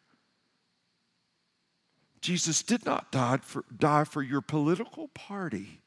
Jesus 2.20 2.62
did 2.62 2.84
not 2.84 3.10
die 3.10 3.38
for, 3.42 3.64
die 3.74 4.04
for 4.04 4.22
your 4.22 4.40
political 4.40 5.08
party. 5.08 5.80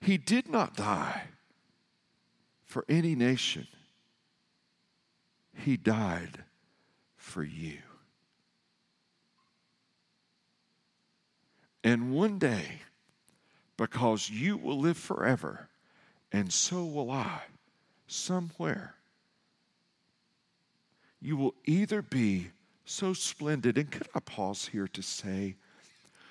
He 0.00 0.18
did 0.18 0.48
not 0.48 0.76
die 0.76 1.22
for 2.66 2.84
any 2.88 3.14
nation. 3.14 3.66
He 5.54 5.76
died 5.76 6.44
for 7.16 7.42
you. 7.42 7.78
And 11.82 12.12
one 12.12 12.38
day, 12.38 12.82
because 13.76 14.28
you 14.28 14.56
will 14.56 14.78
live 14.78 14.98
forever, 14.98 15.68
and 16.32 16.52
so 16.52 16.84
will 16.84 17.10
I, 17.10 17.42
somewhere. 18.08 18.96
You 21.20 21.36
will 21.36 21.54
either 21.64 22.02
be 22.02 22.50
so 22.84 23.12
splendid, 23.12 23.78
and 23.78 23.90
could 23.90 24.08
I 24.14 24.20
pause 24.20 24.66
here 24.66 24.88
to 24.88 25.02
say, 25.02 25.56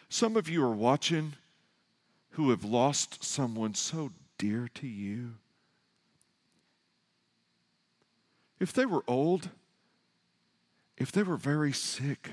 some 0.09 0.35
of 0.35 0.49
you 0.49 0.63
are 0.63 0.75
watching 0.75 1.33
who 2.31 2.49
have 2.49 2.65
lost 2.65 3.23
someone 3.23 3.73
so 3.73 4.11
dear 4.37 4.69
to 4.75 4.87
you. 4.87 5.35
If 8.59 8.74
they 8.74 8.85
were 8.85 9.03
old, 9.07 9.50
if 10.97 11.12
they 11.12 11.24
were 11.24 11.38
very 11.38 11.74
sick, 11.74 12.31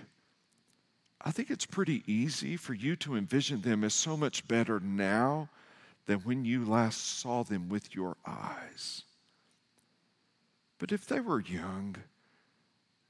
I 1.21 1.31
think 1.31 1.51
it's 1.51 1.67
pretty 1.67 2.03
easy 2.07 2.57
for 2.57 2.75
you 2.75 2.97
to 2.97 3.17
envision 3.17 3.63
them 3.63 3.85
as 3.85 3.95
so 3.95 4.17
much 4.17 4.47
better 4.49 4.81
now 4.81 5.49
than 6.07 6.21
when 6.21 6.45
you 6.45 6.65
last 6.65 7.19
saw 7.21 7.43
them 7.45 7.69
with 7.69 7.95
your 7.95 8.17
eyes. 8.27 9.03
But 10.79 10.93
if 10.93 11.07
they 11.07 11.21
were 11.21 11.41
young 11.41 11.97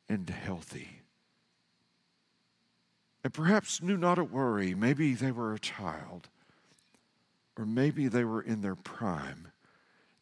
and 0.09 0.29
healthy, 0.29 1.03
and 3.25 3.33
perhaps 3.33 3.83
knew 3.83 3.97
not 3.97 4.19
a 4.19 4.25
worry. 4.25 4.75
Maybe 4.75 5.15
they 5.15 5.31
were 5.31 5.55
a 5.55 5.59
child, 5.59 6.29
or 7.57 7.65
maybe 7.65 8.09
they 8.09 8.25
were 8.25 8.43
in 8.43 8.63
their 8.63 8.75
prime. 8.75 9.49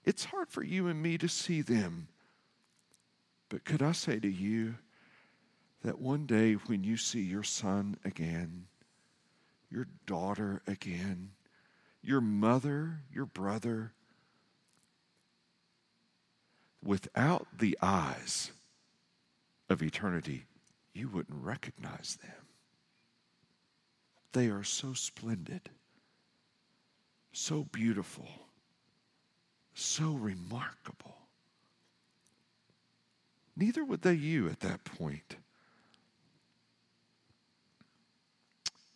It's 0.05 0.27
hard 0.27 0.49
for 0.51 0.63
you 0.63 0.87
and 0.87 1.03
me 1.03 1.19
to 1.19 1.29
see 1.29 1.63
them. 1.63 2.09
But 3.51 3.65
could 3.65 3.83
I 3.83 3.93
say 3.93 4.19
to 4.21 4.31
you 4.31 4.77
that 5.83 6.01
one 6.01 6.25
day 6.25 6.55
when 6.55 6.85
you 6.85 6.97
see 6.97 7.21
your 7.21 7.43
son 7.43 7.97
again, 8.05 8.67
your 9.69 9.87
daughter 10.07 10.63
again, 10.67 11.33
your 12.01 12.21
mother, 12.21 13.01
your 13.13 13.27
brother, 13.27 13.93
without 16.83 17.47
the 17.59 17.77
eyes 17.83 18.53
of 19.69 19.83
eternity, 19.83 20.47
you 20.95 21.09
wouldn't 21.09 21.43
recognize 21.43 22.19
them. 22.23 22.47
They 24.33 24.47
are 24.47 24.65
so 24.65 24.93
splendid, 24.95 25.71
so 27.33 27.65
beautiful, 27.65 28.29
so 29.75 30.13
remarkable. 30.13 31.20
Neither 33.57 33.85
would 33.85 34.03
they 34.03 34.15
you 34.15 34.49
at 34.49 34.61
that 34.61 34.85
point. 34.85 35.37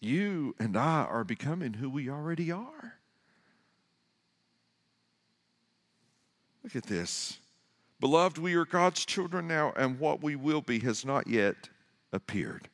You 0.01 0.55
and 0.59 0.77
I 0.77 1.05
are 1.05 1.25
becoming 1.25 1.75
who 1.75 1.89
we 1.89 2.11
already 2.11 2.53
are. 2.53 2.95
Look 6.63 6.77
at 6.77 6.85
this. 6.85 7.39
Beloved, 8.01 8.39
we 8.39 8.55
are 8.55 8.65
God's 8.65 9.05
children 9.05 9.47
now, 9.49 9.73
and 9.77 9.99
what 9.99 10.23
we 10.23 10.37
will 10.37 10.61
be 10.61 10.79
has 10.81 11.05
not 11.05 11.27
yet 11.27 11.69
appeared. 12.13 12.69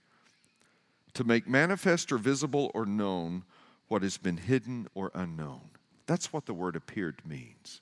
To 1.14 1.24
make 1.24 1.48
manifest 1.48 2.10
or 2.10 2.18
visible 2.18 2.70
or 2.74 2.86
known 2.86 3.44
what 3.88 4.02
has 4.02 4.16
been 4.16 4.36
hidden 4.36 4.88
or 4.94 5.10
unknown. 5.14 5.70
That's 6.06 6.32
what 6.32 6.46
the 6.46 6.54
word 6.54 6.76
appeared 6.76 7.22
means. 7.24 7.80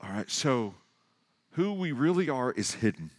All 0.00 0.10
right, 0.10 0.30
so 0.30 0.74
who 1.56 1.72
we 1.72 1.90
really 1.90 2.28
are 2.28 2.52
is 2.52 2.74
hidden. 2.74 3.10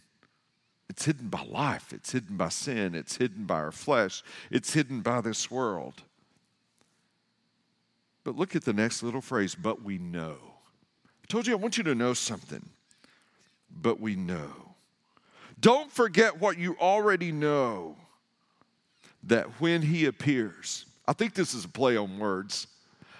It's 0.88 1.04
hidden 1.04 1.28
by 1.28 1.42
life, 1.42 1.92
it's 1.92 2.12
hidden 2.12 2.36
by 2.36 2.48
sin, 2.48 2.94
it's 2.94 3.16
hidden 3.16 3.44
by 3.44 3.56
our 3.56 3.72
flesh, 3.72 4.22
it's 4.48 4.72
hidden 4.72 5.00
by 5.00 5.20
this 5.20 5.50
world. 5.50 6.02
But 8.22 8.36
look 8.36 8.54
at 8.54 8.64
the 8.64 8.72
next 8.72 9.02
little 9.02 9.20
phrase, 9.20 9.56
but 9.56 9.82
we 9.82 9.98
know. 9.98 10.36
I 10.38 11.26
told 11.26 11.48
you 11.48 11.52
I 11.52 11.56
want 11.56 11.76
you 11.76 11.84
to 11.84 11.96
know 11.96 12.14
something, 12.14 12.64
but 13.70 14.00
we 14.00 14.14
know. 14.14 14.52
Don't 15.60 15.90
forget 15.90 16.40
what 16.40 16.58
you 16.58 16.76
already 16.80 17.32
know 17.32 17.96
that 19.24 19.46
when 19.60 19.82
he 19.82 20.06
appears, 20.06 20.86
I 21.08 21.12
think 21.12 21.34
this 21.34 21.54
is 21.54 21.64
a 21.64 21.68
play 21.68 21.96
on 21.96 22.20
words. 22.20 22.68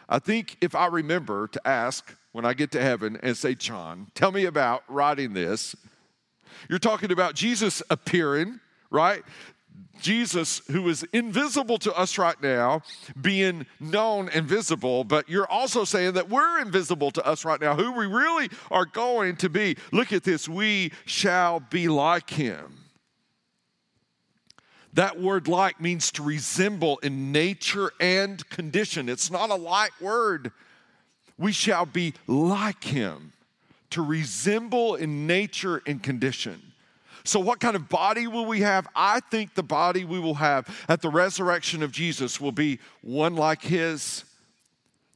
I 0.08 0.20
think 0.20 0.56
if 0.60 0.76
I 0.76 0.86
remember 0.86 1.48
to 1.48 1.68
ask 1.68 2.14
when 2.32 2.44
I 2.44 2.54
get 2.54 2.70
to 2.72 2.80
heaven 2.80 3.18
and 3.22 3.36
say, 3.36 3.54
John, 3.54 4.08
tell 4.14 4.32
me 4.32 4.44
about 4.44 4.82
writing 4.88 5.32
this, 5.32 5.74
you're 6.68 6.78
talking 6.78 7.12
about 7.12 7.34
Jesus 7.34 7.82
appearing, 7.90 8.60
right? 8.90 9.22
Jesus, 10.00 10.62
who 10.70 10.88
is 10.88 11.02
invisible 11.12 11.78
to 11.78 11.92
us 11.94 12.18
right 12.18 12.40
now, 12.40 12.82
being 13.20 13.66
known 13.80 14.28
and 14.28 14.46
visible, 14.46 15.04
but 15.04 15.28
you're 15.28 15.50
also 15.50 15.84
saying 15.84 16.14
that 16.14 16.28
we're 16.28 16.60
invisible 16.60 17.10
to 17.12 17.26
us 17.26 17.44
right 17.44 17.60
now, 17.60 17.74
who 17.74 17.92
we 17.92 18.06
really 18.06 18.48
are 18.70 18.86
going 18.86 19.36
to 19.36 19.48
be. 19.48 19.76
Look 19.92 20.12
at 20.12 20.24
this 20.24 20.48
we 20.48 20.92
shall 21.04 21.60
be 21.60 21.88
like 21.88 22.30
him. 22.30 22.84
That 24.94 25.20
word 25.20 25.48
like 25.48 25.80
means 25.80 26.10
to 26.12 26.22
resemble 26.22 26.98
in 26.98 27.30
nature 27.30 27.92
and 28.00 28.48
condition. 28.48 29.08
It's 29.08 29.30
not 29.30 29.50
a 29.50 29.54
light 29.54 29.92
word. 30.00 30.52
We 31.38 31.52
shall 31.52 31.86
be 31.86 32.14
like 32.26 32.84
him 32.84 33.32
to 33.90 34.02
resemble 34.02 34.96
in 34.96 35.26
nature 35.26 35.82
and 35.86 36.02
condition. 36.02 36.60
So, 37.24 37.40
what 37.40 37.60
kind 37.60 37.76
of 37.76 37.88
body 37.88 38.26
will 38.26 38.46
we 38.46 38.60
have? 38.60 38.88
I 38.94 39.20
think 39.20 39.54
the 39.54 39.62
body 39.62 40.04
we 40.04 40.18
will 40.18 40.34
have 40.34 40.66
at 40.88 41.02
the 41.02 41.10
resurrection 41.10 41.82
of 41.82 41.92
Jesus 41.92 42.40
will 42.40 42.52
be 42.52 42.78
one 43.02 43.36
like 43.36 43.62
his. 43.62 44.24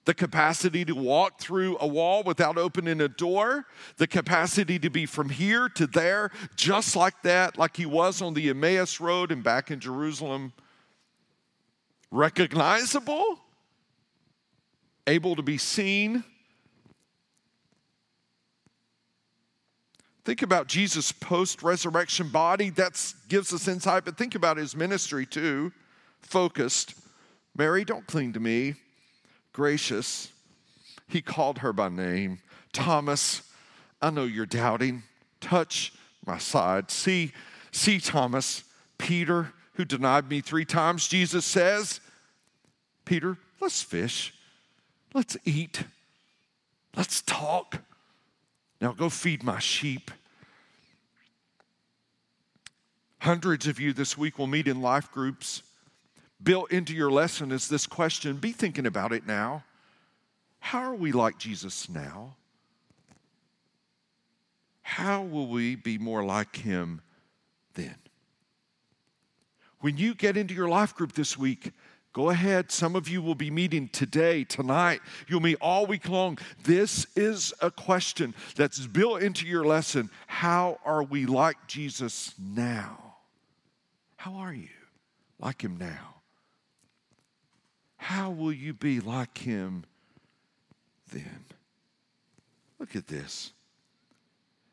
The 0.05 0.15
capacity 0.15 0.85
to 0.85 0.95
walk 0.95 1.41
through 1.41 1.77
a 1.81 1.87
wall 1.87 2.25
without 2.25 2.59
opening 2.59 3.01
a 3.01 3.09
door, 3.09 3.67
the 3.99 4.09
capacity 4.09 4.79
to 4.81 4.91
be 4.91 5.07
from 5.07 5.29
here 5.29 5.69
to 5.71 5.87
there, 5.87 6.33
just 6.57 6.97
like 6.97 7.23
that, 7.23 7.57
like 7.57 7.77
he 7.77 7.87
was 7.87 8.21
on 8.21 8.35
the 8.35 8.51
Emmaus 8.51 9.01
Road 9.01 9.31
and 9.31 9.45
back 9.45 9.71
in 9.71 9.79
Jerusalem. 9.79 10.53
Recognizable, 12.11 13.39
able 15.07 15.37
to 15.37 15.43
be 15.43 15.59
seen, 15.59 16.25
Think 20.25 20.43
about 20.43 20.69
Jesus' 20.69 21.11
post 21.11 21.63
resurrection 21.63 22.29
body. 22.29 22.71
That 22.71 23.13
gives 23.29 23.53
us 23.53 23.67
insight, 23.67 24.05
but 24.05 24.17
think 24.17 24.35
about 24.35 24.57
his 24.57 24.77
ministry 24.77 25.27
too. 25.27 25.73
Focused. 26.21 26.95
Mary, 27.57 27.85
don't 27.85 28.07
cling 28.07 28.33
to 28.35 28.41
me. 28.41 28.75
Gracious. 29.53 30.29
He 31.09 31.21
called 31.21 31.59
her 31.59 31.73
by 31.73 31.89
name. 31.89 32.39
Thomas, 32.73 33.43
I 34.01 34.11
know 34.11 34.25
you're 34.25 34.47
doubting. 34.47 35.03
Touch 35.41 35.93
my 36.25 36.39
side. 36.39 36.91
See, 36.91 37.33
see, 37.73 37.99
Thomas, 37.99 38.63
Peter, 38.99 39.53
who 39.75 39.85
denied 39.85 40.31
me 40.31 40.41
three 40.41 40.65
times. 40.65 41.09
Jesus 41.09 41.45
says, 41.45 42.01
Peter, 43.05 43.37
let's 43.61 43.83
fish. 43.83 44.33
Let's 45.15 45.37
eat. 45.45 45.85
Let's 46.97 47.23
talk. 47.23 47.83
Now 48.81 48.93
go 48.93 49.09
feed 49.09 49.43
my 49.43 49.59
sheep. 49.59 50.11
Hundreds 53.21 53.67
of 53.69 53.79
you 53.79 53.93
this 53.93 54.19
week 54.19 54.39
will 54.39 54.47
meet 54.47 54.67
in 54.67 54.83
life 54.83 55.11
groups. 55.13 55.63
Built 56.43 56.73
into 56.73 56.93
your 56.93 57.11
lesson 57.11 57.53
is 57.53 57.69
this 57.69 57.87
question. 57.87 58.37
Be 58.37 58.51
thinking 58.53 58.87
about 58.87 59.13
it 59.13 59.27
now. 59.27 59.63
How 60.59 60.81
are 60.81 60.95
we 60.95 61.13
like 61.13 61.39
Jesus 61.39 61.89
now? 61.89 62.35
How 64.83 65.23
will 65.23 65.47
we 65.47 65.77
be 65.77 65.99
more 65.99 66.25
like 66.25 66.57
him 66.57 67.01
then? 67.75 67.95
When 69.81 69.97
you 69.97 70.15
get 70.15 70.37
into 70.37 70.55
your 70.55 70.69
life 70.69 70.95
group 70.95 71.13
this 71.13 71.39
week, 71.39 71.73
Go 72.13 72.29
ahead. 72.29 72.71
Some 72.71 72.95
of 72.95 73.09
you 73.09 73.23
will 73.23 73.35
be 73.35 73.51
meeting 73.51 73.89
today, 73.89 74.45
tonight. 74.45 75.01
You'll 75.29 75.41
meet 75.41 75.57
all 75.63 75.87
week 75.87 76.09
long. 76.09 76.39
This 76.63 77.07
is 77.17 77.55
a 77.63 77.71
question 77.71 78.35
that's 78.55 78.87
built 78.87 79.23
into 79.23 79.47
your 79.47 79.65
lesson. 79.65 80.11
How 80.27 80.79
are 80.85 81.03
we 81.03 81.25
like 81.25 81.57
Jesus 81.67 82.35
now? 82.39 83.15
How 84.17 84.35
are 84.35 84.53
you 84.53 84.69
like 85.39 85.63
him 85.63 85.79
now? 85.79 86.17
How 87.97 88.31
will 88.31 88.53
you 88.53 88.75
be 88.75 89.01
like 89.01 89.39
him 89.39 89.85
then? 91.13 91.45
Look 92.79 92.95
at 92.95 93.07
this. 93.07 93.53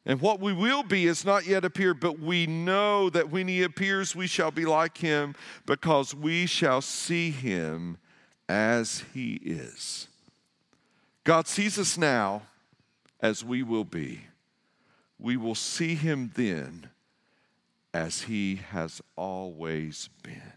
And 0.05 0.21
what 0.21 0.39
we 0.39 0.53
will 0.53 0.83
be 0.83 1.05
is 1.05 1.25
not 1.25 1.45
yet 1.45 1.65
appeared, 1.65 1.99
but 1.99 2.19
we 2.19 2.47
know 2.47 3.09
that 3.09 3.29
when 3.29 3.47
he 3.47 3.63
appears, 3.63 4.15
we 4.15 4.27
shall 4.27 4.51
be 4.51 4.65
like 4.65 4.97
him 4.97 5.35
because 5.65 6.15
we 6.15 6.45
shall 6.45 6.81
see 6.81 7.31
him 7.31 7.97
as 8.47 9.03
he 9.13 9.33
is. 9.33 10.07
God 11.23 11.47
sees 11.47 11.77
us 11.77 11.97
now 11.97 12.43
as 13.19 13.43
we 13.43 13.61
will 13.61 13.83
be. 13.83 14.21
We 15.19 15.37
will 15.37 15.55
see 15.55 15.95
him 15.95 16.31
then 16.33 16.89
as 17.93 18.23
he 18.23 18.61
has 18.71 19.01
always 19.15 20.09
been. 20.23 20.53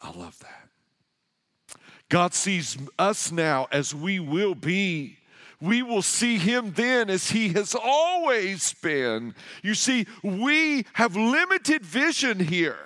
I 0.00 0.10
love 0.10 0.38
that. 0.40 1.76
God 2.08 2.34
sees 2.34 2.76
us 2.98 3.30
now 3.30 3.68
as 3.70 3.94
we 3.94 4.18
will 4.18 4.54
be 4.54 5.18
we 5.60 5.82
will 5.82 6.02
see 6.02 6.38
him 6.38 6.72
then 6.74 7.10
as 7.10 7.30
he 7.30 7.50
has 7.50 7.74
always 7.74 8.72
been. 8.74 9.34
You 9.62 9.74
see, 9.74 10.06
we 10.22 10.86
have 10.94 11.16
limited 11.16 11.84
vision 11.84 12.38
here. 12.40 12.78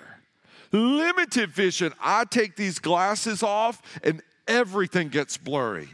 Limited 0.71 1.51
vision. 1.51 1.93
I 2.01 2.25
take 2.25 2.55
these 2.55 2.79
glasses 2.79 3.43
off 3.43 3.81
and 4.03 4.21
everything 4.47 5.07
gets 5.07 5.37
blurry. 5.37 5.89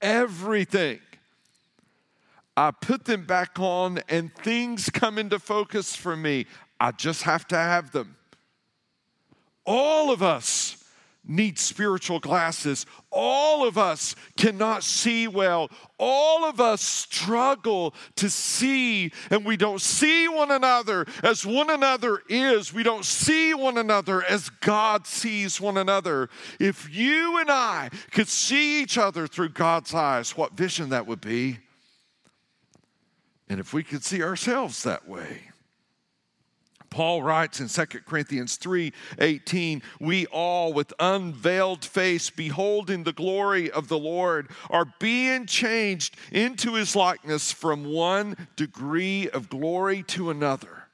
Everything. 0.00 1.00
I 2.56 2.70
put 2.70 3.04
them 3.06 3.26
back 3.26 3.58
on 3.58 4.00
and 4.08 4.34
things 4.34 4.88
come 4.90 5.18
into 5.18 5.38
focus 5.38 5.96
for 5.96 6.16
me. 6.16 6.46
I 6.78 6.92
just 6.92 7.22
have 7.22 7.46
to 7.48 7.56
have 7.56 7.90
them. 7.90 8.16
All 9.64 10.10
of 10.10 10.22
us 10.22 10.79
need 11.26 11.58
spiritual 11.58 12.18
glasses. 12.18 12.86
All 13.12 13.66
of 13.66 13.76
us 13.76 14.16
cannot 14.36 14.82
see 14.82 15.28
well. 15.28 15.70
All 15.98 16.44
of 16.44 16.60
us 16.60 16.80
struggle 16.80 17.94
to 18.16 18.30
see, 18.30 19.12
and 19.30 19.44
we 19.44 19.56
don't 19.56 19.80
see 19.80 20.28
one 20.28 20.50
another 20.50 21.06
as 21.22 21.44
one 21.44 21.70
another 21.70 22.22
is. 22.28 22.72
We 22.72 22.82
don't 22.82 23.04
see 23.04 23.54
one 23.54 23.78
another 23.78 24.22
as 24.24 24.48
God 24.48 25.06
sees 25.06 25.60
one 25.60 25.76
another. 25.76 26.30
If 26.58 26.92
you 26.94 27.38
and 27.38 27.50
I 27.50 27.90
could 28.10 28.28
see 28.28 28.82
each 28.82 28.96
other 28.96 29.26
through 29.26 29.50
God's 29.50 29.94
eyes, 29.94 30.36
what 30.36 30.52
vision 30.52 30.88
that 30.88 31.06
would 31.06 31.20
be. 31.20 31.58
And 33.48 33.60
if 33.60 33.72
we 33.72 33.82
could 33.82 34.04
see 34.04 34.22
ourselves 34.22 34.84
that 34.84 35.08
way. 35.08 35.49
Paul 36.90 37.22
writes 37.22 37.60
in 37.60 37.68
2 37.68 38.00
Corinthians 38.00 38.56
3 38.56 38.92
18, 39.18 39.82
we 40.00 40.26
all 40.26 40.72
with 40.72 40.92
unveiled 40.98 41.84
face, 41.84 42.30
beholding 42.30 43.04
the 43.04 43.12
glory 43.12 43.70
of 43.70 43.88
the 43.88 43.98
Lord, 43.98 44.50
are 44.68 44.92
being 44.98 45.46
changed 45.46 46.16
into 46.32 46.74
his 46.74 46.96
likeness 46.96 47.52
from 47.52 47.84
one 47.84 48.36
degree 48.56 49.30
of 49.30 49.48
glory 49.48 50.02
to 50.08 50.30
another. 50.30 50.84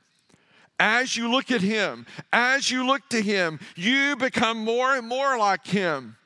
As 0.78 1.16
you 1.16 1.30
look 1.30 1.50
at 1.50 1.62
him, 1.62 2.06
as 2.32 2.70
you 2.70 2.86
look 2.86 3.08
to 3.08 3.22
him, 3.22 3.58
you 3.74 4.16
become 4.16 4.58
more 4.58 4.94
and 4.94 5.08
more 5.08 5.38
like 5.38 5.66
him. 5.66 6.16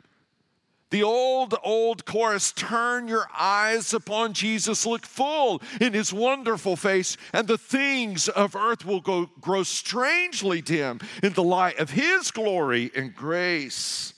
The 0.90 1.04
old, 1.04 1.54
old 1.62 2.04
chorus, 2.04 2.50
turn 2.50 3.06
your 3.06 3.28
eyes 3.38 3.94
upon 3.94 4.32
Jesus, 4.32 4.84
look 4.84 5.06
full 5.06 5.62
in 5.80 5.92
his 5.92 6.12
wonderful 6.12 6.74
face, 6.74 7.16
and 7.32 7.46
the 7.46 7.58
things 7.58 8.28
of 8.28 8.56
earth 8.56 8.84
will 8.84 9.00
go, 9.00 9.30
grow 9.40 9.62
strangely 9.62 10.60
dim 10.60 11.00
in 11.22 11.32
the 11.34 11.44
light 11.44 11.78
of 11.78 11.90
his 11.90 12.32
glory 12.32 12.90
and 12.96 13.14
grace. 13.14 14.14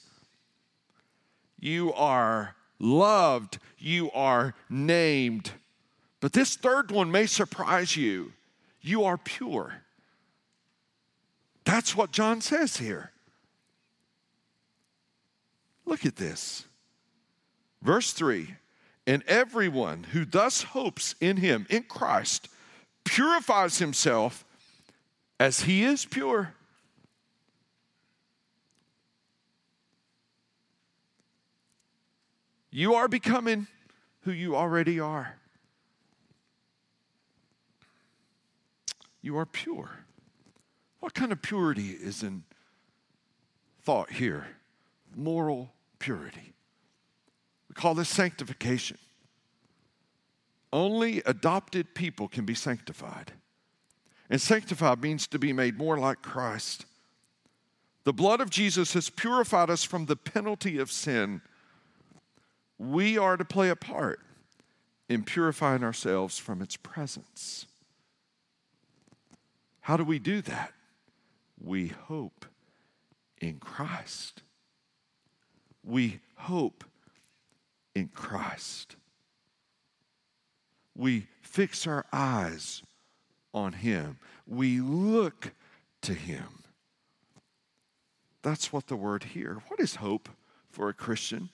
You 1.59 1.93
are 1.93 2.55
loved, 2.79 3.59
you 3.77 4.11
are 4.11 4.55
named. 4.67 5.51
But 6.19 6.33
this 6.33 6.55
third 6.55 6.89
one 6.89 7.11
may 7.11 7.27
surprise 7.27 7.95
you. 7.95 8.33
You 8.81 9.03
are 9.03 9.17
pure. 9.17 9.83
That's 11.65 11.95
what 11.95 12.11
John 12.11 12.41
says 12.41 12.77
here. 12.77 13.11
Look 15.85 16.05
at 16.05 16.15
this. 16.15 16.65
Verse 17.81 18.13
3 18.13 18.55
And 19.05 19.23
everyone 19.27 20.05
who 20.11 20.25
thus 20.25 20.63
hopes 20.63 21.15
in 21.19 21.37
him, 21.37 21.67
in 21.69 21.83
Christ, 21.83 22.49
purifies 23.03 23.79
himself 23.79 24.45
as 25.39 25.61
he 25.61 25.83
is 25.83 26.05
pure. 26.05 26.53
You 32.71 32.95
are 32.95 33.07
becoming 33.07 33.67
who 34.21 34.31
you 34.31 34.55
already 34.55 34.99
are. 34.99 35.35
You 39.21 39.37
are 39.37 39.45
pure. 39.45 40.05
What 40.99 41.13
kind 41.13 41.31
of 41.31 41.41
purity 41.41 41.89
is 41.89 42.23
in 42.23 42.43
thought 43.83 44.11
here? 44.11 44.47
Moral 45.15 45.73
purity. 45.99 46.53
We 47.69 47.75
call 47.75 47.95
this 47.95 48.09
sanctification. 48.09 48.97
Only 50.71 51.21
adopted 51.25 51.93
people 51.93 52.27
can 52.27 52.45
be 52.45 52.55
sanctified. 52.55 53.33
And 54.29 54.41
sanctified 54.41 55.01
means 55.01 55.27
to 55.27 55.39
be 55.39 55.53
made 55.53 55.77
more 55.77 55.97
like 55.97 56.21
Christ. 56.21 56.85
The 58.03 58.13
blood 58.13 58.41
of 58.41 58.49
Jesus 58.49 58.93
has 58.93 59.09
purified 59.09 59.69
us 59.69 59.83
from 59.83 60.05
the 60.05 60.15
penalty 60.15 60.77
of 60.77 60.91
sin. 60.91 61.41
We 62.77 63.17
are 63.17 63.37
to 63.37 63.45
play 63.45 63.69
a 63.69 63.75
part 63.75 64.19
in 65.07 65.23
purifying 65.23 65.83
ourselves 65.83 66.37
from 66.37 66.61
its 66.61 66.75
presence. 66.75 67.65
How 69.81 69.97
do 69.97 70.03
we 70.03 70.19
do 70.19 70.41
that? 70.41 70.73
We 71.61 71.87
hope 71.87 72.45
in 73.39 73.59
Christ 73.59 74.41
we 75.83 76.19
hope 76.35 76.83
in 77.95 78.07
Christ. 78.09 78.95
We 80.95 81.27
fix 81.41 81.87
our 81.87 82.05
eyes 82.11 82.81
on 83.53 83.73
Him. 83.73 84.17
We 84.47 84.79
look 84.79 85.53
to 86.01 86.13
Him. 86.13 86.63
That's 88.41 88.73
what 88.73 88.87
the 88.87 88.95
word 88.95 89.23
here. 89.23 89.61
What 89.67 89.79
is 89.79 89.95
hope 89.95 90.29
for 90.69 90.89
a 90.89 90.93
Christian? 90.93 91.49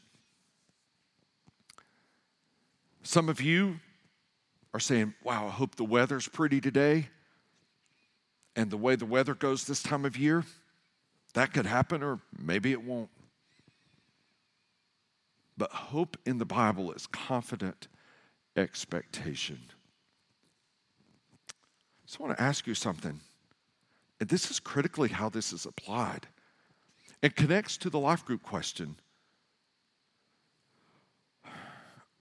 Some 3.03 3.29
of 3.29 3.39
you 3.41 3.79
are 4.73 4.79
saying, 4.79 5.13
Wow, 5.23 5.47
I 5.47 5.51
hope 5.51 5.75
the 5.75 5.83
weather's 5.83 6.27
pretty 6.27 6.61
today. 6.61 7.09
And 8.55 8.71
the 8.71 8.77
way 8.77 8.95
the 8.95 9.05
weather 9.05 9.35
goes 9.35 9.63
this 9.63 9.81
time 9.81 10.03
of 10.03 10.17
year, 10.17 10.43
that 11.33 11.53
could 11.53 11.65
happen, 11.65 12.03
or 12.03 12.19
maybe 12.37 12.71
it 12.71 12.83
won't. 12.83 13.09
But 15.59 15.71
hope 15.73 16.17
in 16.25 16.37
the 16.37 16.45
Bible 16.45 16.93
is 16.93 17.05
confident 17.05 17.89
expectation. 18.55 19.59
So 22.05 22.19
I 22.19 22.27
want 22.27 22.37
to 22.37 22.43
ask 22.43 22.65
you 22.65 22.73
something. 22.73 23.19
And 24.21 24.29
this 24.29 24.49
is 24.49 24.59
critically 24.61 25.09
how 25.09 25.27
this 25.27 25.51
is 25.51 25.65
applied. 25.65 26.27
It 27.21 27.35
connects 27.35 27.75
to 27.79 27.89
the 27.89 27.99
life 27.99 28.23
group 28.23 28.41
question. 28.41 28.95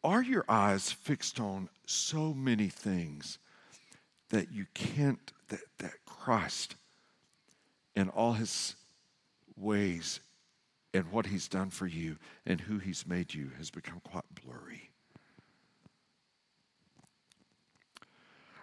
Are 0.03 0.23
your 0.23 0.45
eyes 0.49 0.91
fixed 0.91 1.39
on 1.39 1.69
so 1.87 2.35
many 2.35 2.69
things 2.69 3.39
that 4.31 4.51
you 4.51 4.67
can't, 4.75 5.33
that, 5.49 5.61
that 5.79 5.95
Christ 6.05 6.75
and 7.95 8.11
all 8.11 8.33
his 8.33 8.75
ways 9.57 10.19
and 10.95 11.11
what 11.11 11.27
he's 11.27 11.49
done 11.49 11.71
for 11.71 11.87
you 11.87 12.17
and 12.47 12.61
who 12.61 12.79
he's 12.79 13.07
made 13.07 13.35
you 13.35 13.51
has 13.59 13.71
become 13.71 14.01
quite 14.01 14.25
blurry. 14.35 14.91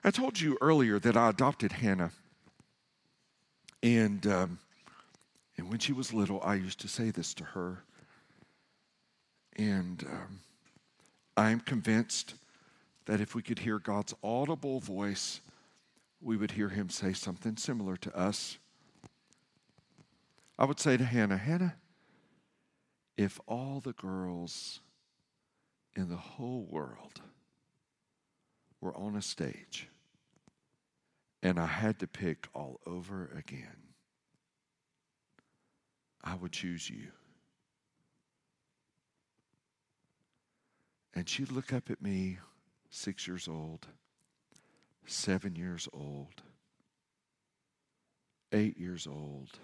I 0.03 0.11
told 0.11 0.39
you 0.39 0.57
earlier 0.61 0.99
that 0.99 1.17
I 1.17 1.29
adopted 1.29 1.71
Hannah. 1.71 2.11
And, 3.81 4.25
um, 4.27 4.59
and 5.57 5.69
when 5.69 5.79
she 5.79 5.93
was 5.93 6.13
little, 6.13 6.41
I 6.43 6.55
used 6.55 6.79
to 6.81 6.87
say 6.87 7.09
this 7.09 7.33
to 7.35 7.43
her. 7.43 7.83
And 9.57 10.03
um, 10.07 10.39
I 11.37 11.49
am 11.49 11.59
convinced 11.59 12.35
that 13.05 13.21
if 13.21 13.35
we 13.35 13.41
could 13.41 13.59
hear 13.59 13.79
God's 13.79 14.13
audible 14.23 14.79
voice, 14.79 15.41
we 16.21 16.37
would 16.37 16.51
hear 16.51 16.69
him 16.69 16.89
say 16.89 17.13
something 17.13 17.57
similar 17.57 17.97
to 17.97 18.15
us. 18.15 18.57
I 20.57 20.65
would 20.65 20.79
say 20.79 20.97
to 20.97 21.03
Hannah, 21.03 21.37
Hannah, 21.37 21.75
if 23.17 23.39
all 23.47 23.79
the 23.79 23.93
girls 23.93 24.81
in 25.95 26.09
the 26.09 26.15
whole 26.15 26.67
world 26.69 27.21
were 28.81 28.95
on 28.95 29.15
a 29.15 29.21
stage 29.21 29.87
and 31.41 31.59
I 31.59 31.65
had 31.65 31.99
to 31.99 32.07
pick 32.07 32.47
all 32.53 32.79
over 32.85 33.31
again, 33.37 33.77
I 36.23 36.35
would 36.35 36.51
choose 36.51 36.89
you. 36.89 37.07
And 41.13 41.29
she'd 41.29 41.51
look 41.51 41.71
up 41.71 41.89
at 41.89 42.01
me, 42.01 42.39
six 42.89 43.25
years 43.25 43.47
old, 43.47 43.87
seven 45.05 45.55
years 45.55 45.87
old, 45.93 46.41
eight 48.51 48.77
years 48.77 49.07
old, 49.07 49.59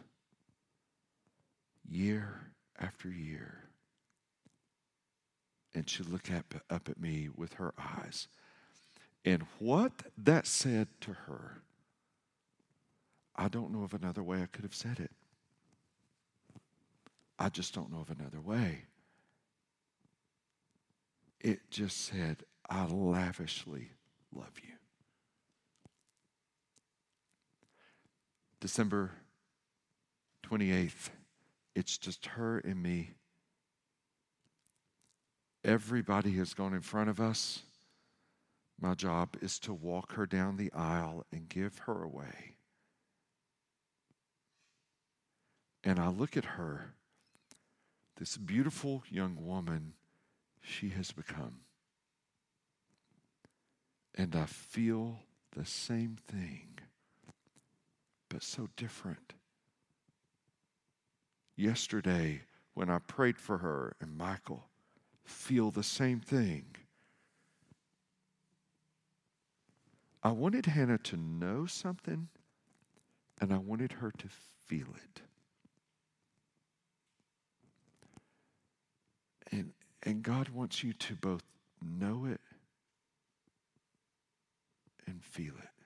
year 1.89 2.51
after 2.81 3.09
year. 3.09 3.69
And 5.73 5.89
she 5.89 6.03
looked 6.03 6.31
up, 6.31 6.53
up 6.69 6.89
at 6.89 6.99
me 6.99 7.29
with 7.33 7.53
her 7.53 7.73
eyes. 7.79 8.27
And 9.23 9.43
what 9.59 9.91
that 10.17 10.47
said 10.47 10.87
to 11.01 11.13
her, 11.13 11.61
I 13.35 13.47
don't 13.47 13.71
know 13.71 13.83
of 13.83 13.93
another 13.93 14.23
way 14.23 14.41
I 14.41 14.47
could 14.47 14.63
have 14.63 14.75
said 14.75 14.99
it. 14.99 15.11
I 17.39 17.49
just 17.49 17.73
don't 17.73 17.91
know 17.91 18.01
of 18.01 18.09
another 18.09 18.41
way. 18.41 18.83
It 21.39 21.71
just 21.71 22.05
said, 22.05 22.43
I 22.69 22.85
lavishly 22.85 23.91
love 24.33 24.51
you. 24.61 24.73
December 28.59 29.11
28th, 30.45 31.09
it's 31.75 31.97
just 31.97 32.25
her 32.27 32.59
and 32.59 32.81
me. 32.81 33.11
Everybody 35.63 36.31
has 36.37 36.53
gone 36.53 36.73
in 36.73 36.81
front 36.81 37.09
of 37.09 37.19
us. 37.19 37.61
My 38.79 38.95
job 38.95 39.37
is 39.41 39.59
to 39.59 39.73
walk 39.73 40.13
her 40.13 40.25
down 40.25 40.57
the 40.57 40.71
aisle 40.73 41.25
and 41.31 41.47
give 41.47 41.79
her 41.79 42.03
away. 42.03 42.55
And 45.83 45.99
I 45.99 46.09
look 46.09 46.35
at 46.35 46.45
her 46.45 46.93
this 48.17 48.37
beautiful 48.37 49.03
young 49.09 49.35
woman 49.45 49.93
she 50.61 50.89
has 50.89 51.11
become. 51.11 51.61
And 54.13 54.35
I 54.35 54.45
feel 54.45 55.19
the 55.55 55.65
same 55.65 56.17
thing, 56.27 56.79
but 58.29 58.43
so 58.43 58.69
different. 58.77 59.33
Yesterday, 61.61 62.41
when 62.73 62.89
I 62.89 62.97
prayed 62.97 63.37
for 63.37 63.59
her 63.59 63.95
and 64.01 64.17
Michael, 64.17 64.63
feel 65.23 65.69
the 65.69 65.83
same 65.83 66.19
thing. 66.19 66.65
I 70.23 70.31
wanted 70.31 70.65
Hannah 70.65 70.97
to 70.97 71.17
know 71.17 71.67
something, 71.67 72.29
and 73.39 73.53
I 73.53 73.59
wanted 73.59 73.91
her 73.91 74.11
to 74.17 74.27
feel 74.65 74.87
it. 74.87 75.21
And, 79.51 79.73
and 80.01 80.23
God 80.23 80.49
wants 80.49 80.83
you 80.83 80.93
to 80.93 81.13
both 81.13 81.43
know 81.79 82.25
it 82.25 82.41
and 85.05 85.23
feel 85.23 85.53
it. 85.59 85.80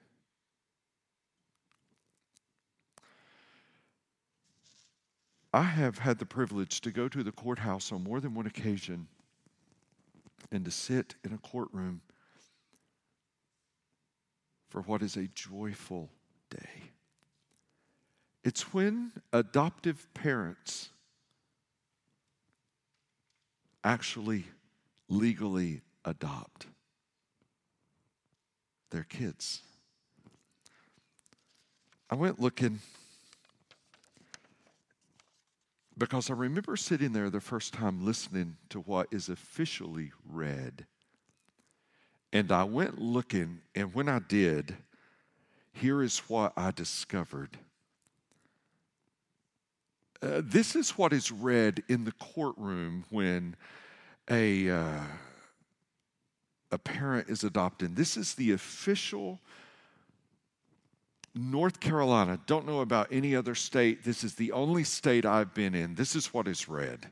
I 5.55 5.63
have 5.63 5.97
had 5.99 6.19
the 6.19 6.25
privilege 6.25 6.81
to 6.81 6.91
go 6.91 7.07
to 7.07 7.23
the 7.23 7.31
courthouse 7.31 7.93
on 7.93 8.03
more 8.03 8.19
than 8.19 8.33
one 8.33 8.45
occasion 8.45 9.07
and 10.51 10.65
to 10.65 10.71
sit 10.71 11.15
in 11.23 11.31
a 11.31 11.37
courtroom 11.37 12.01
for 14.67 14.81
what 14.81 15.01
is 15.01 15.15
a 15.15 15.29
joyful 15.29 16.09
day. 16.49 16.91
It's 18.43 18.73
when 18.73 19.13
adoptive 19.31 20.13
parents 20.13 20.89
actually 23.81 24.43
legally 25.07 25.79
adopt 26.03 26.65
their 28.89 29.03
kids. 29.03 29.61
I 32.09 32.15
went 32.15 32.41
looking 32.41 32.81
because 35.97 36.29
I 36.29 36.33
remember 36.33 36.75
sitting 36.75 37.13
there 37.13 37.29
the 37.29 37.41
first 37.41 37.73
time 37.73 38.05
listening 38.05 38.57
to 38.69 38.79
what 38.79 39.07
is 39.11 39.29
officially 39.29 40.11
read. 40.29 40.85
And 42.33 42.51
I 42.51 42.65
went 42.65 42.99
looking, 42.99 43.61
and 43.75 43.93
when 43.93 44.09
I 44.09 44.19
did, 44.19 44.75
here 45.71 46.01
is 46.01 46.19
what 46.19 46.53
I 46.57 46.71
discovered. 46.71 47.57
Uh, 50.21 50.41
this 50.43 50.75
is 50.75 50.91
what 50.91 51.13
is 51.13 51.31
read 51.31 51.83
in 51.87 52.03
the 52.03 52.11
courtroom 52.13 53.05
when 53.09 53.55
a, 54.29 54.69
uh, 54.69 55.03
a 56.71 56.77
parent 56.77 57.29
is 57.29 57.43
adopted. 57.43 57.95
This 57.95 58.17
is 58.17 58.33
the 58.33 58.51
official 58.51 59.39
North 61.35 61.81
Carolina. 61.81 62.39
Don't 62.45 62.65
know 62.65 62.79
about 62.79 63.09
any 63.11 63.35
other 63.35 63.55
state. 63.55 64.03
This 64.03 64.23
is 64.23 64.35
the 64.35 64.53
only 64.53 64.85
state 64.85 65.25
I've 65.25 65.53
been 65.53 65.75
in. 65.75 65.95
This 65.95 66.15
is 66.15 66.33
what 66.33 66.47
is 66.47 66.69
read. 66.69 67.11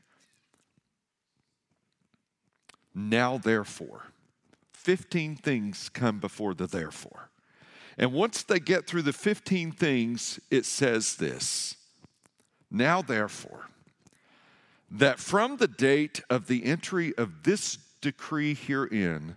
Now, 2.94 3.38
therefore, 3.38 4.06
15 4.72 5.36
things 5.36 5.90
come 5.90 6.20
before 6.20 6.54
the 6.54 6.66
therefore. 6.66 7.28
And 7.98 8.12
once 8.12 8.42
they 8.42 8.60
get 8.60 8.86
through 8.86 9.02
the 9.02 9.12
15 9.12 9.72
things, 9.72 10.40
it 10.50 10.64
says 10.64 11.16
this 11.16 11.76
Now, 12.70 13.02
therefore, 13.02 13.68
that 14.90 15.18
from 15.18 15.58
the 15.58 15.68
date 15.68 16.22
of 16.30 16.46
the 16.46 16.64
entry 16.64 17.12
of 17.18 17.42
this 17.42 17.78
decree 18.00 18.54
herein, 18.54 19.36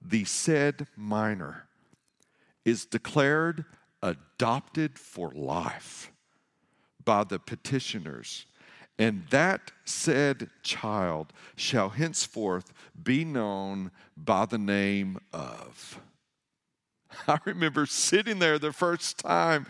the 0.00 0.24
said 0.24 0.86
minor 0.96 1.66
is 2.64 2.84
declared 2.84 3.64
adopted 4.02 4.98
for 4.98 5.30
life 5.30 6.10
by 7.04 7.24
the 7.24 7.38
petitioners. 7.38 8.46
And 8.98 9.24
that 9.30 9.72
said 9.84 10.50
child 10.62 11.32
shall 11.56 11.90
henceforth 11.90 12.72
be 13.02 13.24
known 13.24 13.90
by 14.16 14.46
the 14.46 14.58
name 14.58 15.18
of. 15.32 16.00
I 17.28 17.38
remember 17.44 17.86
sitting 17.86 18.38
there 18.38 18.58
the 18.58 18.72
first 18.72 19.18
time, 19.18 19.66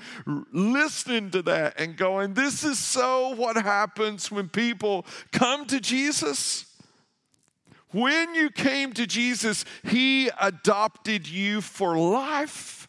listening 0.53 1.31
to 1.31 1.43
that 1.43 1.79
and 1.81 1.97
going, 1.97 2.35
This 2.35 2.65
is 2.65 2.79
so 2.79 3.31
what 3.31 3.57
happens 3.57 4.31
when 4.31 4.49
people 4.49 5.07
come 5.33 5.67
to 5.67 5.81
Jesus. 5.81 6.67
When 7.91 8.35
you 8.35 8.51
came 8.51 8.93
to 8.95 9.07
Jesus, 9.07 9.65
He 9.85 10.31
adopted 10.41 11.29
you 11.29 11.61
for 11.61 11.97
life. 11.99 12.82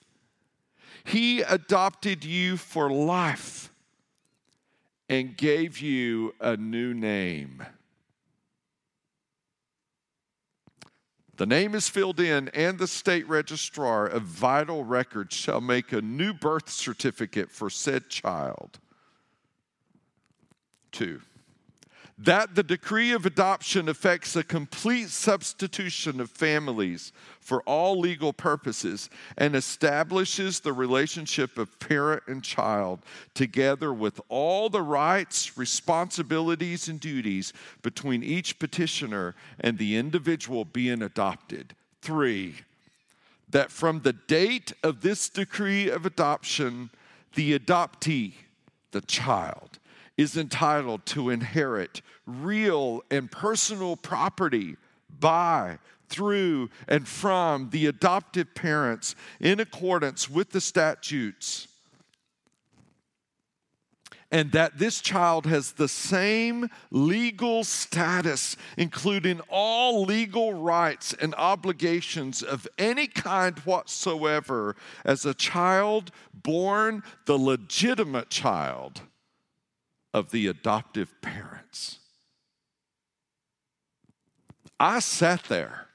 He 1.06 1.42
adopted 1.42 2.24
you 2.24 2.58
for 2.58 2.89
life 2.89 3.72
and 5.10 5.36
gave 5.36 5.80
you 5.80 6.34
a 6.39 6.56
new 6.58 6.94
name. 6.94 7.66
The 11.36 11.46
name 11.46 11.74
is 11.74 11.89
filled 11.89 12.20
in, 12.20 12.50
and 12.50 12.78
the 12.78 12.88
state 12.88 13.28
registrar 13.28 14.06
of 14.06 14.24
vital 14.24 14.84
records 14.84 15.36
shall 15.36 15.62
make 15.62 15.92
a 15.92 16.02
new 16.02 16.34
birth 16.34 16.70
certificate 16.70 17.52
for 17.52 17.70
said 17.70 18.08
child. 18.08 18.80
Two, 20.92 21.22
that 22.17 22.54
the 22.54 22.63
decree 22.63 23.12
of 23.12 23.26
adoption 23.26 23.89
affects 23.89 24.36
a 24.36 24.43
complete 24.43 25.10
substitution 25.10 26.21
of 26.21 26.30
families 26.30 27.12
for 27.39 27.62
all 27.63 27.99
legal 27.99 28.32
purposes 28.32 29.10
and 29.38 29.56
establishes 29.56 30.60
the 30.60 30.73
relationship 30.73 31.58
of 31.58 31.80
parent 31.80 32.23
and 32.28 32.43
child 32.43 32.99
together 33.34 33.91
with 33.91 34.21
all 34.30 34.69
the 34.69 34.82
rights, 34.82 35.58
responsibilities, 35.58 36.88
and 36.88 36.99
duties 36.99 37.52
between 37.82 38.23
each 38.23 38.60
petitioner 38.60 39.34
and 39.60 39.78
the 39.78 39.97
individual 39.97 40.65
being 40.65 41.02
adopted. 41.02 41.76
Three, 42.02 42.56
that 43.49 43.71
from 43.71 44.02
the 44.02 44.13
date 44.13 44.73
of 44.84 45.02
this 45.02 45.30
decree 45.30 45.89
of 45.89 46.06
adoption, 46.06 46.91
the 47.34 47.58
adoptee, 47.58 48.34
the 48.91 49.02
child, 49.02 49.80
is 50.17 50.38
entitled 50.38 51.06
to 51.08 51.30
inherit 51.30 52.02
real 52.26 53.02
and 53.10 53.32
personal 53.32 53.95
property 53.95 54.76
by, 55.19 55.80
through, 56.10 56.69
and 56.88 57.08
from 57.08 57.69
the 57.71 57.88
adoptive 57.88 58.54
parents 58.54 59.15
in 59.39 59.60
accordance 59.60 60.30
with 60.30 60.52
the 60.52 60.62
statutes. 60.62 61.67
And 64.32 64.52
that 64.54 64.80
this 64.80 64.99
child 64.99 65.45
has 65.45 65.73
the 65.73 65.88
same 65.88 66.69
legal 66.89 67.63
status, 67.63 68.58
including 68.78 69.41
all 69.47 70.06
legal 70.06 70.54
rights 70.54 71.13
and 71.13 71.36
obligations 71.36 72.41
of 72.41 72.67
any 72.80 73.06
kind 73.06 73.60
whatsoever, 73.60 74.76
as 75.06 75.23
a 75.23 75.36
child 75.36 76.10
born 76.34 77.04
the 77.26 77.38
legitimate 77.38 78.32
child 78.32 79.02
of 80.13 80.32
the 80.32 80.47
adoptive 80.47 81.13
parents. 81.21 81.99
I 84.80 84.99
sat 84.99 85.43
there. 85.45 85.88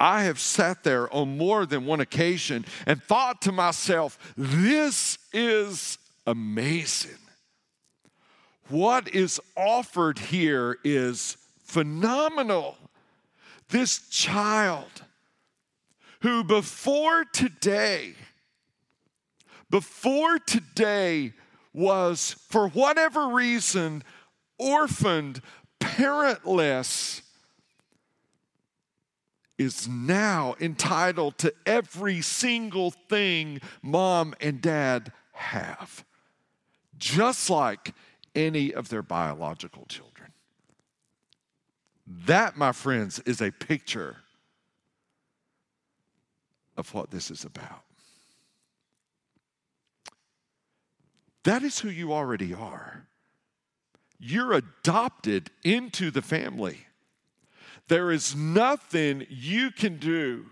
I 0.00 0.22
have 0.22 0.38
sat 0.38 0.84
there 0.84 1.12
on 1.12 1.36
more 1.36 1.66
than 1.66 1.84
one 1.84 2.00
occasion 2.00 2.64
and 2.86 3.02
thought 3.02 3.42
to 3.42 3.52
myself, 3.52 4.32
this 4.36 5.18
is 5.32 5.98
amazing. 6.26 7.18
What 8.68 9.08
is 9.14 9.40
offered 9.56 10.18
here 10.18 10.78
is 10.84 11.36
phenomenal. 11.64 12.76
This 13.70 14.08
child 14.08 15.02
who 16.20 16.44
before 16.44 17.24
today, 17.24 18.14
before 19.70 20.38
today 20.38 21.32
was, 21.72 22.36
for 22.48 22.68
whatever 22.68 23.28
reason, 23.28 24.02
orphaned, 24.58 25.40
parentless, 25.80 27.22
is 29.58 29.88
now 29.88 30.54
entitled 30.60 31.36
to 31.38 31.52
every 31.66 32.20
single 32.20 32.90
thing 32.90 33.60
mom 33.82 34.34
and 34.40 34.60
dad 34.60 35.12
have, 35.32 36.04
just 36.96 37.50
like 37.50 37.92
any 38.34 38.72
of 38.72 38.88
their 38.88 39.02
biological 39.02 39.84
children. 39.86 40.32
That, 42.06 42.56
my 42.56 42.72
friends, 42.72 43.18
is 43.20 43.42
a 43.42 43.50
picture 43.50 44.18
of 46.76 46.94
what 46.94 47.10
this 47.10 47.30
is 47.30 47.44
about. 47.44 47.82
That 51.44 51.62
is 51.62 51.78
who 51.78 51.88
you 51.88 52.12
already 52.12 52.52
are. 52.52 53.06
You're 54.18 54.52
adopted 54.52 55.50
into 55.64 56.10
the 56.10 56.22
family. 56.22 56.78
There 57.88 58.10
is 58.10 58.34
nothing 58.34 59.26
you 59.30 59.70
can 59.70 59.98
do 59.98 60.46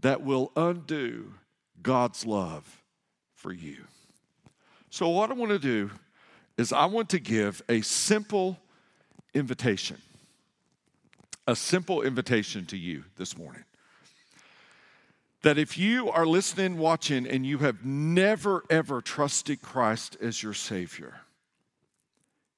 that 0.00 0.22
will 0.22 0.52
undo 0.54 1.34
God's 1.82 2.24
love 2.24 2.82
for 3.34 3.52
you. 3.52 3.78
So, 4.90 5.08
what 5.08 5.30
I 5.30 5.34
want 5.34 5.50
to 5.50 5.58
do 5.58 5.90
is, 6.56 6.72
I 6.72 6.86
want 6.86 7.10
to 7.10 7.18
give 7.18 7.62
a 7.68 7.80
simple 7.80 8.58
invitation. 9.34 9.98
A 11.46 11.56
simple 11.56 12.02
invitation 12.02 12.66
to 12.66 12.76
you 12.76 13.04
this 13.16 13.36
morning. 13.36 13.64
That 15.42 15.58
if 15.58 15.78
you 15.78 16.10
are 16.10 16.26
listening, 16.26 16.78
watching, 16.78 17.26
and 17.26 17.46
you 17.46 17.58
have 17.58 17.84
never, 17.84 18.64
ever 18.68 19.00
trusted 19.00 19.62
Christ 19.62 20.16
as 20.20 20.42
your 20.42 20.54
Savior, 20.54 21.20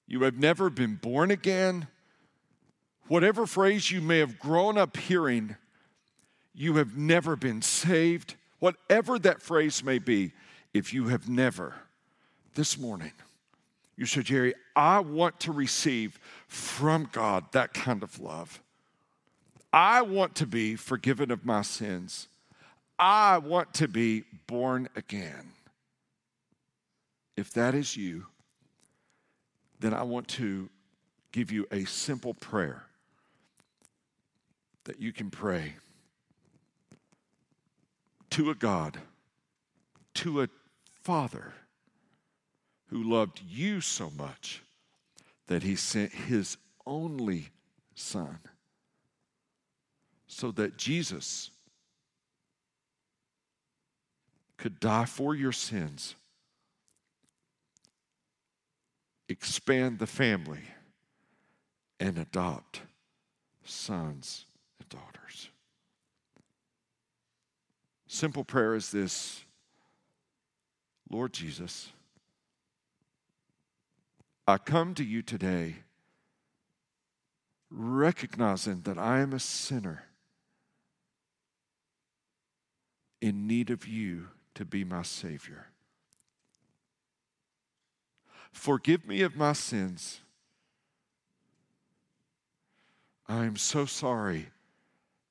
you 0.06 0.22
have 0.22 0.38
never 0.38 0.70
been 0.70 0.96
born 0.96 1.30
again, 1.30 1.88
whatever 3.06 3.46
phrase 3.46 3.90
you 3.90 4.00
may 4.00 4.18
have 4.18 4.38
grown 4.38 4.78
up 4.78 4.96
hearing, 4.96 5.56
you 6.54 6.76
have 6.76 6.96
never 6.96 7.36
been 7.36 7.62
saved, 7.62 8.34
whatever 8.58 9.18
that 9.18 9.42
phrase 9.42 9.84
may 9.84 9.98
be, 9.98 10.32
if 10.72 10.94
you 10.94 11.08
have 11.08 11.28
never, 11.28 11.74
this 12.54 12.78
morning, 12.78 13.12
you 13.96 14.06
said, 14.06 14.24
Jerry, 14.24 14.54
I 14.74 15.00
want 15.00 15.40
to 15.40 15.52
receive 15.52 16.18
from 16.48 17.08
God 17.12 17.44
that 17.52 17.74
kind 17.74 18.02
of 18.02 18.18
love. 18.18 18.62
I 19.72 20.02
want 20.02 20.34
to 20.36 20.46
be 20.46 20.74
forgiven 20.74 21.30
of 21.30 21.44
my 21.44 21.62
sins. 21.62 22.28
I 23.00 23.38
want 23.38 23.72
to 23.74 23.88
be 23.88 24.24
born 24.46 24.86
again. 24.94 25.52
If 27.34 27.50
that 27.52 27.74
is 27.74 27.96
you, 27.96 28.26
then 29.80 29.94
I 29.94 30.02
want 30.02 30.28
to 30.28 30.68
give 31.32 31.50
you 31.50 31.66
a 31.72 31.86
simple 31.86 32.34
prayer 32.34 32.84
that 34.84 35.00
you 35.00 35.14
can 35.14 35.30
pray 35.30 35.76
to 38.28 38.50
a 38.50 38.54
God, 38.54 38.98
to 40.16 40.42
a 40.42 40.48
Father 41.02 41.54
who 42.88 43.02
loved 43.02 43.40
you 43.48 43.80
so 43.80 44.10
much 44.10 44.62
that 45.46 45.62
he 45.62 45.74
sent 45.74 46.12
his 46.12 46.58
only 46.86 47.48
Son 47.94 48.38
so 50.26 50.50
that 50.52 50.76
Jesus 50.76 51.50
could 54.60 54.78
die 54.78 55.06
for 55.06 55.34
your 55.34 55.52
sins, 55.52 56.14
expand 59.26 59.98
the 59.98 60.06
family, 60.06 60.60
and 61.98 62.18
adopt 62.18 62.82
sons 63.64 64.44
and 64.78 64.88
daughters. 64.90 65.48
Simple 68.06 68.44
prayer 68.44 68.74
is 68.74 68.90
this 68.90 69.42
Lord 71.08 71.32
Jesus, 71.32 71.88
I 74.46 74.58
come 74.58 74.92
to 74.94 75.04
you 75.04 75.22
today 75.22 75.76
recognizing 77.70 78.82
that 78.82 78.98
I 78.98 79.20
am 79.20 79.32
a 79.32 79.40
sinner 79.40 80.04
in 83.22 83.46
need 83.46 83.70
of 83.70 83.88
you 83.88 84.26
to 84.54 84.64
be 84.64 84.84
my 84.84 85.02
Savior. 85.02 85.66
Forgive 88.52 89.06
me 89.06 89.22
of 89.22 89.36
my 89.36 89.52
sins. 89.52 90.20
I 93.28 93.44
am 93.44 93.56
so 93.56 93.86
sorry 93.86 94.48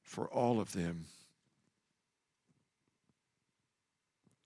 for 0.01 0.27
all 0.27 0.60
of 0.60 0.71
them. 0.71 1.05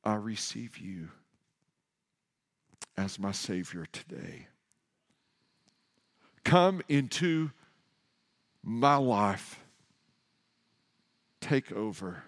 I 0.03 0.15
receive 0.15 0.77
you 0.77 1.09
as 2.97 3.19
my 3.19 3.31
Savior 3.31 3.85
today. 3.91 4.47
Come 6.43 6.81
into 6.89 7.51
my 8.63 8.95
life. 8.95 9.59
Take 11.39 11.71
over. 11.71 12.23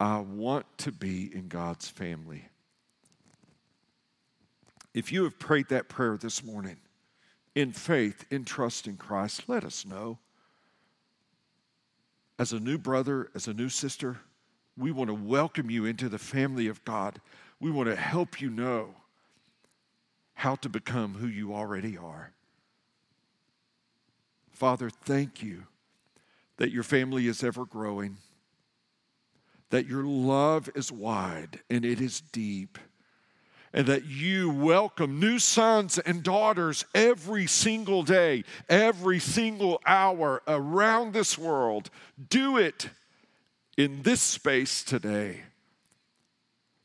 I 0.00 0.18
want 0.18 0.66
to 0.78 0.92
be 0.92 1.34
in 1.34 1.48
God's 1.48 1.88
family. 1.88 2.48
If 4.92 5.12
you 5.12 5.24
have 5.24 5.38
prayed 5.38 5.68
that 5.68 5.88
prayer 5.88 6.16
this 6.16 6.44
morning 6.44 6.76
in 7.54 7.72
faith, 7.72 8.24
in 8.30 8.44
trust 8.44 8.86
in 8.86 8.96
Christ, 8.96 9.44
let 9.48 9.64
us 9.64 9.84
know. 9.86 10.18
As 12.38 12.52
a 12.52 12.60
new 12.60 12.78
brother, 12.78 13.30
as 13.34 13.46
a 13.46 13.54
new 13.54 13.68
sister, 13.68 14.18
we 14.76 14.90
want 14.90 15.08
to 15.08 15.14
welcome 15.14 15.70
you 15.70 15.84
into 15.84 16.08
the 16.08 16.18
family 16.18 16.66
of 16.66 16.84
God. 16.84 17.20
We 17.60 17.70
want 17.70 17.88
to 17.88 17.96
help 17.96 18.40
you 18.40 18.50
know 18.50 18.94
how 20.34 20.56
to 20.56 20.68
become 20.68 21.14
who 21.14 21.28
you 21.28 21.54
already 21.54 21.96
are. 21.96 22.32
Father, 24.50 24.90
thank 24.90 25.42
you 25.42 25.64
that 26.56 26.70
your 26.70 26.82
family 26.82 27.26
is 27.26 27.42
ever 27.42 27.64
growing, 27.64 28.16
that 29.74 29.88
your 29.88 30.04
love 30.04 30.70
is 30.76 30.92
wide 30.92 31.58
and 31.68 31.84
it 31.84 32.00
is 32.00 32.20
deep, 32.20 32.78
and 33.72 33.88
that 33.88 34.04
you 34.04 34.48
welcome 34.48 35.18
new 35.18 35.36
sons 35.36 35.98
and 35.98 36.22
daughters 36.22 36.84
every 36.94 37.44
single 37.48 38.04
day, 38.04 38.44
every 38.68 39.18
single 39.18 39.80
hour 39.84 40.40
around 40.46 41.12
this 41.12 41.36
world. 41.36 41.90
Do 42.30 42.56
it 42.56 42.88
in 43.76 44.02
this 44.02 44.20
space 44.20 44.84
today. 44.84 45.40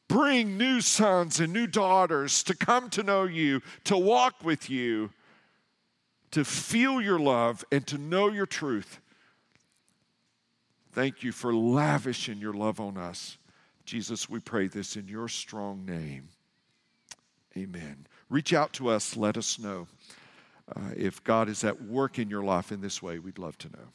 Bring 0.08 0.58
new 0.58 0.82
sons 0.82 1.40
and 1.40 1.54
new 1.54 1.68
daughters 1.68 2.42
to 2.42 2.56
come 2.56 2.90
to 2.90 3.04
know 3.04 3.26
you, 3.26 3.62
to 3.84 3.96
walk 4.00 4.44
with 4.44 4.68
you, 4.68 5.12
to 6.32 6.44
feel 6.44 7.00
your 7.00 7.20
love, 7.20 7.64
and 7.72 7.86
to 7.86 8.00
know 8.00 8.32
your 8.32 8.48
truth. 8.48 9.00
Thank 11.00 11.24
you 11.24 11.32
for 11.32 11.54
lavishing 11.56 12.40
your 12.40 12.52
love 12.52 12.82
on 12.82 12.98
us. 12.98 13.38
Jesus, 13.86 14.30
we 14.30 14.42
pray 14.42 14.68
this 14.68 14.98
in 14.98 15.08
your 15.08 15.30
strong 15.30 15.86
name. 15.86 16.28
Amen. 17.56 18.06
Reach 18.30 18.52
out 18.52 18.74
to 18.74 18.90
us, 18.90 19.16
let 19.16 19.38
us 19.38 19.58
know. 19.58 19.88
Uh, 20.76 20.90
if 20.98 21.24
God 21.24 21.48
is 21.48 21.64
at 21.64 21.82
work 21.82 22.20
in 22.20 22.30
your 22.30 22.44
life 22.44 22.74
in 22.74 22.82
this 22.82 23.02
way, 23.02 23.18
we'd 23.18 23.40
love 23.40 23.58
to 23.60 23.70
know. 23.70 23.88